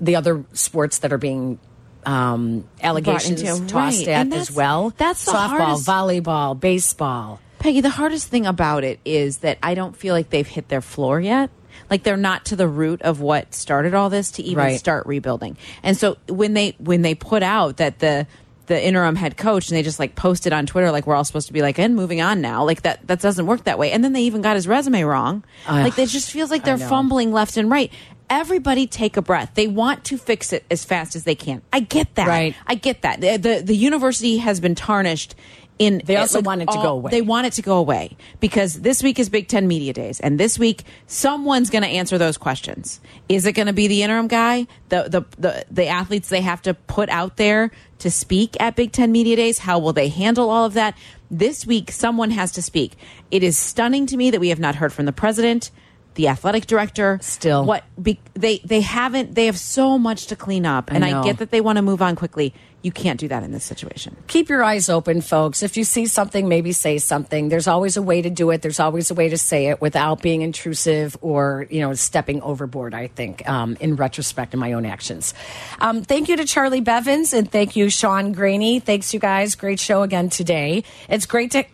[0.00, 1.58] the other sports that are being
[2.06, 4.08] um, allegations into- tossed right.
[4.08, 4.92] at as well.
[4.96, 7.40] that's the softball, hardest- volleyball, baseball.
[7.58, 10.80] Peggy, the hardest thing about it is that I don't feel like they've hit their
[10.80, 11.50] floor yet.
[11.90, 14.78] Like they're not to the root of what started all this to even Right.
[14.78, 15.56] start rebuilding.
[15.82, 18.26] And so when they when they put out that the
[18.66, 21.48] the interim head coach and they just like posted on Twitter like we're all supposed
[21.48, 24.04] to be like and moving on now like that that doesn't work that way and
[24.04, 27.56] then they even got his resume wrong like it just feels like they're fumbling left
[27.56, 27.92] and right
[28.30, 31.80] everybody take a breath they want to fix it as fast as they can I
[31.80, 32.54] get that Right.
[32.66, 35.34] I get that the the, the university has been tarnished
[35.80, 37.10] in They also like, want it to all- go away.
[37.10, 40.38] They want it to go away because this week is Big Ten Media Days, and
[40.38, 43.00] this week someone's going to answer those questions.
[43.30, 46.60] Is it going to be the interim guy, the, the the the athletes they have
[46.62, 49.60] to put out there to speak at Big Ten Media Days?
[49.60, 50.98] How will they handle all of that?
[51.30, 52.92] This week, someone has to speak.
[53.30, 55.70] It is stunning to me that we have not heard from the president.
[56.14, 57.64] The athletic director, Still.
[57.64, 59.34] what be, they they haven't.
[59.34, 61.22] They have so much to clean up, and I know.
[61.22, 62.52] get that they want to move on quickly.
[62.82, 64.16] You can't do that in this situation.
[64.26, 65.62] keep your eyes open, folks.
[65.62, 67.50] If you see something, maybe say something.
[67.50, 68.62] There's always a way to do it.
[68.62, 72.94] There's always a way to say it without being intrusive or, you know, stepping overboard,
[72.94, 75.34] I think, um, in retrospect in my own actions.
[75.78, 78.80] Um, thank you to Charlie Bevins and thank you, Sean Graney.
[78.80, 79.56] Thanks, you guys.
[79.56, 80.82] Great show again today.
[81.08, 81.64] It's great to.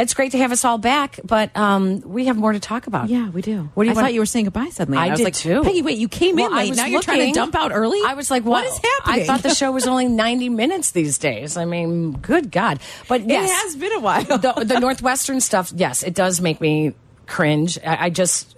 [0.00, 3.08] It's great to have us all back, but um, we have more to talk about.
[3.10, 3.70] Yeah, we do.
[3.74, 4.98] What do you I want- thought you were saying goodbye suddenly.
[4.98, 5.62] I, was did like, too.
[5.62, 6.68] Peggy, wait, you came in Well, I late.
[6.70, 8.00] was Now you're trying to dump out early.
[8.04, 9.22] I was like, what what is happening?
[9.22, 11.56] I thought the show was only 90 minutes these days.
[11.56, 12.80] I mean, good God.
[13.08, 14.24] But yes, has been a while.
[14.24, 16.94] the, the Northwestern stuff, yes, it does make me
[17.26, 17.78] cringe.
[17.84, 18.56] I, I just.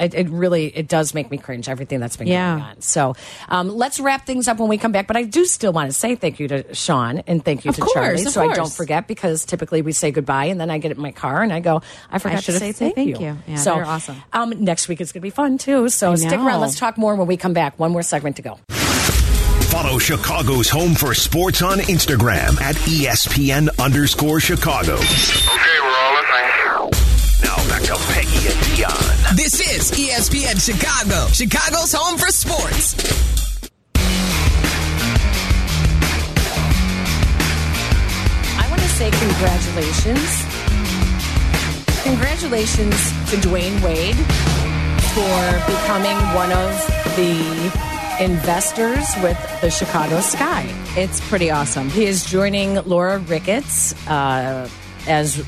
[0.00, 2.52] It, it really it does make me cringe everything that's been Yeah.
[2.56, 2.80] going on.
[2.80, 3.14] So
[3.48, 5.06] um, let's wrap things up when we come back.
[5.06, 7.76] But I do still want to say thank you to Sean and thank you Of
[7.76, 10.70] to course, Charlie, of so I don't forget because typically we say goodbye and then
[10.70, 13.20] I get in my car and I go I forgot to say said thank, thank
[13.20, 13.38] you.
[13.46, 14.16] Yeah, so they're awesome.
[14.32, 15.88] Um, next week is going to be fun too.
[15.90, 16.60] So I stick around.
[16.60, 17.78] Let's talk more when we come back.
[17.78, 18.58] One more segment to go.
[19.70, 24.94] Follow Chicago's Home for Sports on Instagram at E ESPN underscore Chicago.
[24.94, 27.44] Okay, we're all listening.
[27.44, 29.09] Now back to Peggy and Dion.
[29.34, 32.96] This is ESPN Chicago, Chicago's home for sports.
[38.58, 40.42] I want to say congratulations.
[42.02, 44.16] Congratulations to Dwyane Wade
[45.14, 46.74] for becoming one of
[47.14, 47.70] the
[48.20, 50.66] investors with the Chicago Sky.
[50.96, 51.88] it's pretty awesome.
[51.88, 54.68] He is joining Laura Ricketts uh,
[55.06, 55.44] as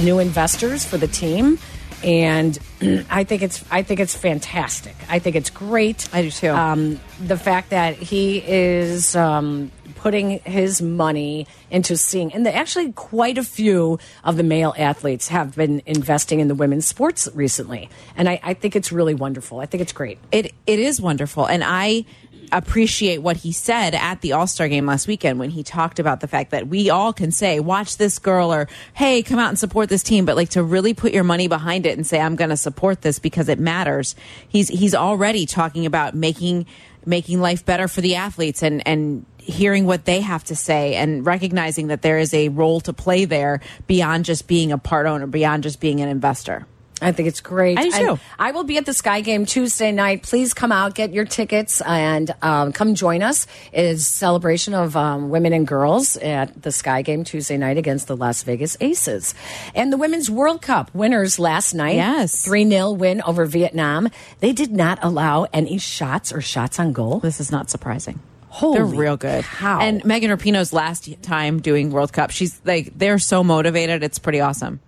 [0.00, 1.58] new investors for the team.
[2.04, 2.58] And
[3.10, 4.94] I think it's I think it's fantastic.
[5.08, 6.08] I think it's great.
[6.12, 6.50] I do too.
[6.50, 12.90] Um, the fact that he is um, putting his money into seeing, and the, actually
[12.92, 17.88] quite a few of the male athletes have been investing in the women's sports recently,
[18.16, 19.60] and I, I think it's really wonderful.
[19.60, 20.18] I think it's great.
[20.32, 22.04] It it is wonderful, and I
[22.52, 26.20] appreciate what he said at the All Star game last weekend when he talked about
[26.20, 29.58] the fact that we all can say, "Watch this girl," or "Hey, come out and
[29.58, 32.36] support this team," but like to really put your money behind it and say, "I'm
[32.36, 34.14] going to support this because it matters."
[34.48, 36.66] He's he's already talking about making
[37.04, 41.26] making life better for the athletes and and hearing what they have to say and
[41.26, 45.26] recognizing that there is a role to play there beyond just being a part owner,
[45.26, 46.64] beyond just being an investor.
[47.02, 47.78] I think it's great.
[47.78, 48.18] I do too.
[48.38, 50.22] I will be at the Sky Game Tuesday night.
[50.22, 53.46] Please come out, get your tickets, and um, come join us.
[53.72, 58.06] It is celebration of um, women and girls at the Sky Game Tuesday night against
[58.06, 59.34] the Las Vegas Aces.
[59.74, 61.96] And the Women's World Cup winners last night.
[61.96, 62.44] Yes.
[62.44, 64.08] 3 0 win over Vietnam.
[64.40, 67.20] They did not allow any shots or shots on goal.
[67.20, 68.20] This is not surprising.
[68.52, 69.44] Holy they're real good.
[69.44, 69.80] cow.
[69.80, 74.02] And Megan Rapinoe's last time doing World Cup, she's like they're so motivated.
[74.02, 74.80] It's pretty awesome.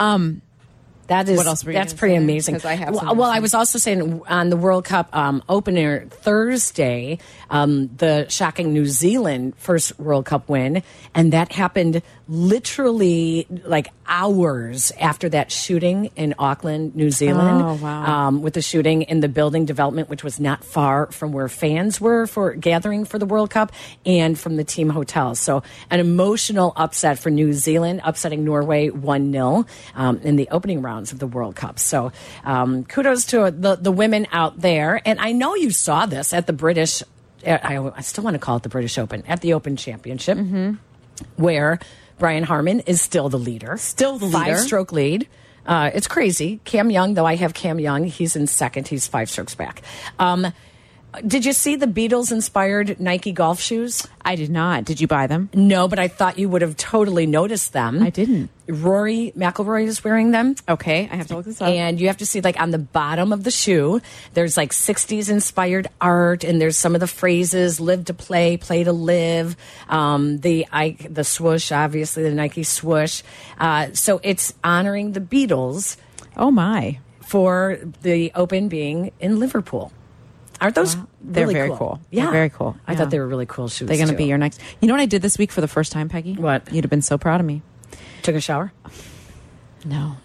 [0.00, 0.42] Um,
[1.08, 2.22] That is What else that's pretty say?
[2.22, 2.60] amazing.
[2.64, 7.18] I have well, well, I was also saying on the World Cup um, opener Thursday,
[7.48, 10.82] um, the shocking New Zealand first World Cup win,
[11.14, 17.62] and that happened literally like hours after that shooting in Auckland, New Zealand.
[17.62, 18.28] Oh, wow.
[18.28, 22.00] Um, with the shooting in the building development, which was not far from where fans
[22.00, 23.72] were for gathering for the World Cup
[24.04, 25.34] and from the team hotel.
[25.34, 30.82] So an emotional upset for New Zealand, upsetting Norway 1 0 um, in the opening
[30.98, 31.78] rounds of the World Cup.
[31.78, 32.10] So
[32.44, 35.00] um, kudos to the, the women out there.
[35.04, 37.02] And I know you saw this at the British,
[37.46, 40.38] I, I still want to call it the British Open, at the Open Championship,
[41.36, 41.78] where
[42.18, 43.76] Brian Harman is still the leader.
[43.76, 44.38] Still the leader.
[44.38, 45.28] Five stroke lead.
[45.64, 46.60] Uh, it's crazy.
[46.64, 48.88] Cam Young, though I have Cam Young, he's in second.
[48.88, 49.82] He's five strokes back.
[50.18, 50.52] Um,
[51.26, 54.06] did you see the Beatles inspired Nike golf shoes?
[54.22, 54.84] I did not.
[54.84, 55.48] Did you buy them?
[55.54, 58.02] No, but I thought you would have totally noticed them.
[58.02, 58.50] I didn't.
[58.68, 60.54] Rory McIlroy is wearing them.
[60.68, 61.68] Okay, I have to look this up.
[61.68, 64.02] And you have to see, like, on the bottom of the shoe,
[64.34, 68.84] there's like 60s inspired art, and there's some of the phrases live to play, play
[68.84, 69.56] to live,
[69.88, 73.22] um, the, I, the swoosh, obviously, the Nike swoosh.
[73.58, 75.96] Uh, so it's honoring the Beatles
[76.36, 79.92] oh my, for the Open being in Liverpool.
[80.60, 81.76] Aren't those they're really very cool?
[81.78, 82.00] cool.
[82.10, 82.76] Yeah, They're very cool.
[82.86, 82.98] I Yeah.
[82.98, 83.86] thought they were really cool shoes.
[83.88, 84.60] they're going to be your next.
[84.80, 86.34] You know what I did this week for the first time, Peggy?
[86.34, 86.72] What?
[86.72, 87.62] You'd have been so proud of me.
[88.22, 88.72] Took a shower.
[89.84, 90.16] No.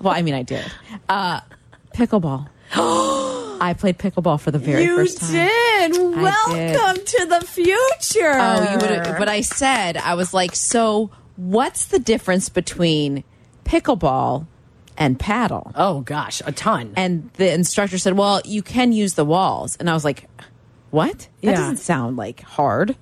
[0.00, 0.64] Well, I mean, I did.
[1.08, 1.40] Uh,
[1.94, 2.48] pickleball.
[2.76, 5.32] I played pickleball for the very you first time.
[5.32, 5.92] did.
[5.92, 6.16] did.
[6.16, 8.32] Welcome to the future.
[8.34, 9.16] Oh, you would.
[9.18, 13.24] But I said, I was like, so what's the difference between
[13.64, 14.46] pickleball
[14.96, 15.72] and paddle?
[15.74, 16.92] Oh gosh, a ton.
[16.96, 19.76] And the instructor said, well, you can use the walls.
[19.76, 20.28] And I was like,
[20.90, 21.18] what?
[21.18, 21.52] That Yeah.
[21.54, 22.96] doesn't sound like hard.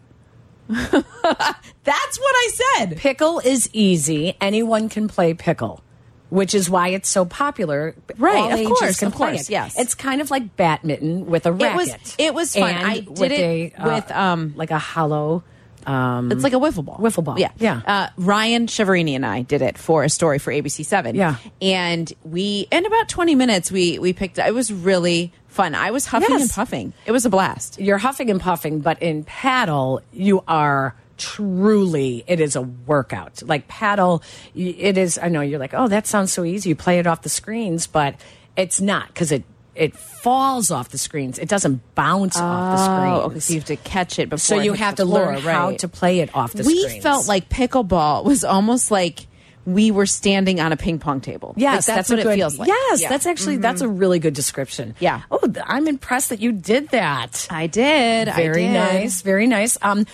[0.68, 2.96] That's what I said.
[2.96, 4.36] Pickle is easy.
[4.40, 5.82] Anyone can play pickle,
[6.30, 7.94] which is why it's so popular.
[8.16, 9.52] Right, All of ages course, can of play course, it.
[9.52, 9.78] yes.
[9.78, 11.72] It's kind of like badminton with a racket.
[11.72, 12.74] It was- it was fun.
[12.74, 15.42] I did with it a, uh, with, um, like a hollow.
[15.86, 16.98] Um, It's like a wiffle ball.
[16.98, 17.38] Wiffle ball.
[17.38, 17.50] Yeah.
[17.58, 17.80] Yeah.
[17.86, 21.14] Uh, Ryan Chiaverini and I did it for a story for ABC7.
[21.14, 21.36] Yeah.
[21.60, 25.74] And we, in about 20 minutes, we, we picked, it was really fun.
[25.74, 26.42] I was huffing Yes.
[26.42, 26.92] and puffing.
[27.06, 27.80] It was a blast.
[27.80, 33.42] you're huffing and puffing, but in paddle, you are truly it is a workout.
[33.44, 34.22] Like paddle,
[34.54, 35.18] it is.
[35.22, 36.70] I know you're like, oh, that sounds so easy.
[36.70, 38.14] You play it off the screens, but
[38.56, 41.38] it's not because it it falls off the screens.
[41.38, 43.18] It doesn't bounce off the screens.
[43.18, 43.40] Oh, okay.
[43.40, 45.88] So you have to catch it before So you have to floor, learn how to
[45.88, 46.76] play it off the screen.
[46.76, 47.02] we screens.
[47.02, 49.26] felt like pickleball was almost like
[49.64, 51.54] we were standing on a ping pong table.
[51.56, 52.66] Yes, Like, that's, a what good, it feels like.
[52.68, 53.08] Yes, Yeah.
[53.08, 54.96] that's actually that's a really good description.
[54.98, 55.22] Yeah.
[55.30, 57.46] Oh, I'm impressed that you did that.
[57.48, 58.28] I did.
[58.28, 58.72] I Very did.
[58.72, 59.22] nice.
[59.22, 59.78] Very nice.
[59.80, 60.04] Um,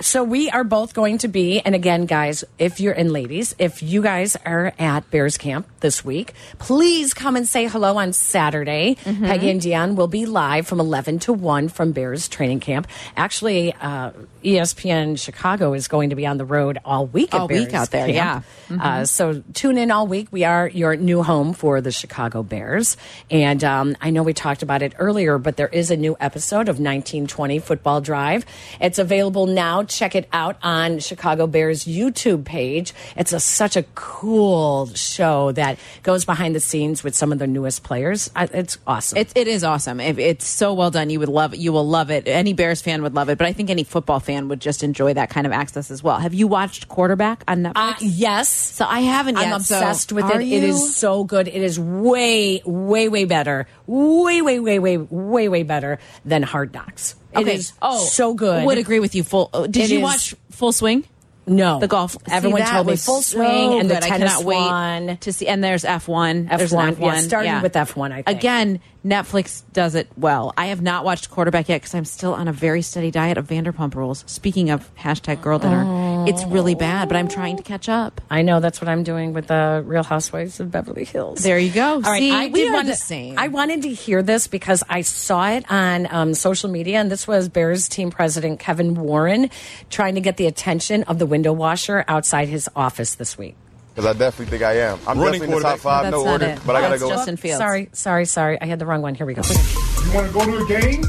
[0.00, 3.82] so we are both going to be, and again, guys, if you're in ladies, if
[3.82, 8.96] you guys are at Bears Camp this week, please come and say hello on Saturday.
[9.04, 9.24] Mm-hmm.
[9.24, 12.86] Peggy and Dion will be live from 11 to 1 from Bears training camp.
[13.16, 14.12] Actually, uh,
[14.44, 17.90] ESPN Chicago is going to be on the road all week at All week out
[17.90, 18.14] there, Camp.
[18.14, 18.74] yeah.
[18.74, 18.80] Mm-hmm.
[18.80, 20.28] Uh, so tune in all week.
[20.30, 22.96] We are your new home for the Chicago Bears.
[23.30, 26.68] And um, I know we talked about it earlier, but there is a new episode
[26.68, 28.44] of 1920 Football Drive.
[28.80, 29.82] It's available now.
[29.88, 32.92] Check it out on Chicago Bears YouTube page.
[33.16, 37.46] It's a, such a cool show that goes behind the scenes with some of the
[37.46, 38.30] newest players.
[38.36, 39.18] It's awesome.
[39.18, 40.00] It, it is awesome.
[40.00, 41.10] It, it's so well done.
[41.10, 41.60] You would love it.
[41.60, 42.28] You will love it.
[42.28, 45.14] Any Bears fan would love it, but I think any football fan would just enjoy
[45.14, 46.18] that kind of access as well.
[46.18, 47.72] Have you watched Quarterback on Netflix?
[47.74, 48.48] Uh, yes.
[48.48, 49.46] So I haven't yet.
[49.46, 50.44] I'm obsessed so with it.
[50.44, 50.58] You?
[50.58, 51.48] It is so good.
[51.48, 53.66] It is way, way, way better.
[53.86, 57.14] Way, way, way, way, way, way better than Hard Knocks.
[57.32, 57.54] It Okay.
[57.56, 58.64] is Oh, so good.
[58.66, 59.22] Would agree with you.
[59.24, 59.50] Full.
[59.52, 61.04] oh, Did It you is- watch Full Swing?
[61.50, 62.14] No, The golf.
[62.30, 64.04] Everyone See, that told me Full so Swing and the good.
[64.04, 65.16] I cannot wait one.
[65.16, 65.46] to see.
[65.48, 66.46] And there's F1.
[66.58, 67.00] There's F1, F1.
[67.00, 68.38] yeah, starting with F1, I think.
[68.38, 70.52] Again, Netflix does it well.
[70.58, 73.46] I have not watched quarterback yet because I'm still on a very steady diet of
[73.46, 74.24] Vanderpump Rules.
[74.26, 76.07] Speaking of hashtag girl dinner, oh.
[76.26, 78.20] It's really bad, but I'm trying to catch up.
[78.30, 81.42] I know that's what I'm doing with the Real Housewives of Beverly Hills.
[81.42, 81.94] There you go.
[81.94, 83.38] All right, See, I we did are want the to, same.
[83.38, 87.28] I wanted to hear this because I saw it on um, social media, and this
[87.28, 89.50] was Bears team president Kevin Warren
[89.90, 93.54] trying to get the attention of the window washer outside his office this week.
[93.94, 94.98] Because I definitely think I am.
[95.08, 96.46] I'm Running definitely in the top five, That's no not order.
[96.46, 96.60] it.
[96.64, 97.08] But I gotta That's go.
[97.10, 97.58] Justin Fields.
[97.58, 98.60] Sorry, sorry, sorry.
[98.60, 99.14] I had the wrong one.
[99.16, 99.42] Here we go.
[99.42, 101.02] You want to go to a game?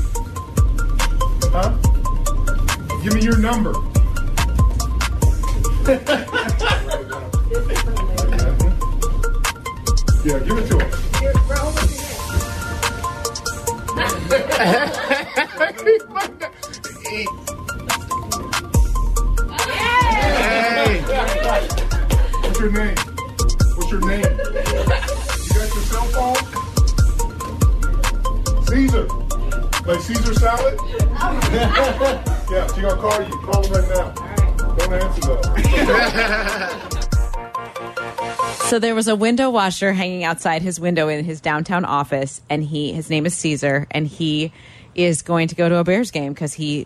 [1.51, 1.78] Huh?
[3.03, 3.74] Give me your number.
[5.90, 5.98] Yeah,
[10.46, 10.90] give it to him.
[19.50, 21.02] Hey!
[22.44, 22.96] What's your name?
[23.76, 24.22] What's your name?
[24.22, 26.38] You got your cell phone?
[28.68, 29.08] Caesar.
[29.88, 30.78] Like Caesar salad?
[32.52, 33.36] yeah, she gonna call you.
[33.40, 34.29] Call her right now.
[38.70, 42.64] So there was a window washer hanging outside his window in his downtown office, and
[42.64, 44.54] he his name is Caesar, and he
[44.94, 46.86] is going to go to a Bears game because he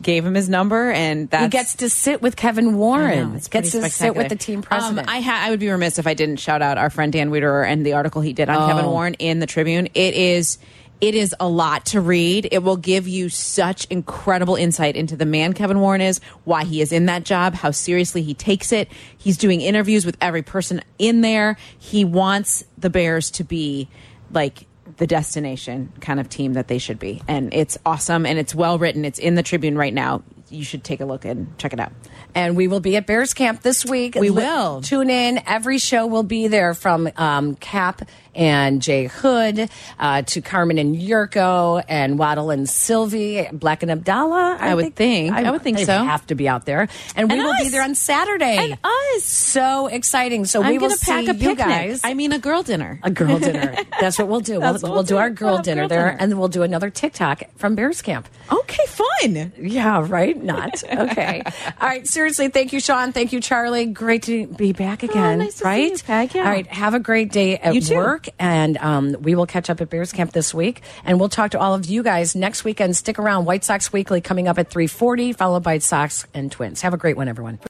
[0.00, 3.34] gave him his number, and that's he gets to sit with Kevin Warren.
[3.34, 5.06] know, gets to sit with the team president.
[5.06, 7.30] Um, I ha- I would be remiss if I didn't shout out our friend Dan
[7.30, 8.66] Wiederer and the article he did on Oh.
[8.66, 9.86] Kevin Warren in the Tribune.
[9.94, 10.58] It is
[11.02, 12.48] it is a lot to read.
[12.52, 16.80] It will give you such incredible insight into the man Kevin Warren is, why he
[16.80, 18.88] is in that job, how seriously he takes it.
[19.18, 21.56] He's doing interviews with every person in there.
[21.76, 23.88] He wants the Bears to be
[24.30, 24.66] like
[24.98, 27.20] the destination kind of team that they should be.
[27.26, 29.04] And it's awesome and it's well written.
[29.04, 30.22] It's in the Tribune right now.
[30.50, 31.92] You should take a look and check it out.
[32.34, 34.14] and we will be at Bears Camp this week.
[34.14, 34.82] We will.
[34.82, 35.40] tune in.
[35.46, 38.02] Every show will be there from um, Kap
[38.34, 39.68] and Jay Hood
[39.98, 44.56] uh, to Carmen and Jurko and Waddle and Silvy, Black and Abdallah.
[44.60, 45.32] I would think.
[45.34, 46.04] I would think they so.
[46.04, 48.56] Have to be out there, and we And will be there on Saturday.
[48.58, 49.24] And us.
[49.24, 50.44] So exciting!
[50.44, 51.58] So we I'm will gonna pack see a you picnic.
[51.58, 52.00] guys.
[52.04, 52.98] I mean, a girl dinner.
[53.02, 53.76] a girl dinner.
[54.00, 54.60] That's what we'll do.
[54.60, 55.16] We'll, we'll we'll do do.
[55.18, 56.16] our We'll girl dinner girl there, dinner.
[56.20, 58.28] and then we'll do another TikTok from Bears Camp.
[58.50, 59.52] Okay, fun.
[59.58, 60.40] Yeah, right.
[60.42, 61.42] Not okay.
[61.80, 62.06] All right.
[62.06, 63.12] Seriously, thank you, Sean.
[63.12, 63.86] Thank you, Charlie.
[63.86, 65.38] Great to be back again.
[65.38, 66.02] nice to see right?
[66.04, 66.34] Peg.
[66.34, 66.42] Yeah.
[66.44, 66.66] All right.
[66.66, 67.96] Have a great day at You too.
[67.96, 71.52] work, and um, we will catch up at Bears Camp this week, and we'll talk
[71.52, 72.96] to all of you guys next weekend.
[72.96, 73.44] Stick around.
[73.44, 76.82] White Sox Weekly coming up at three forty, followed by Sox and Twins.
[76.82, 77.58] Have a great one, everyone.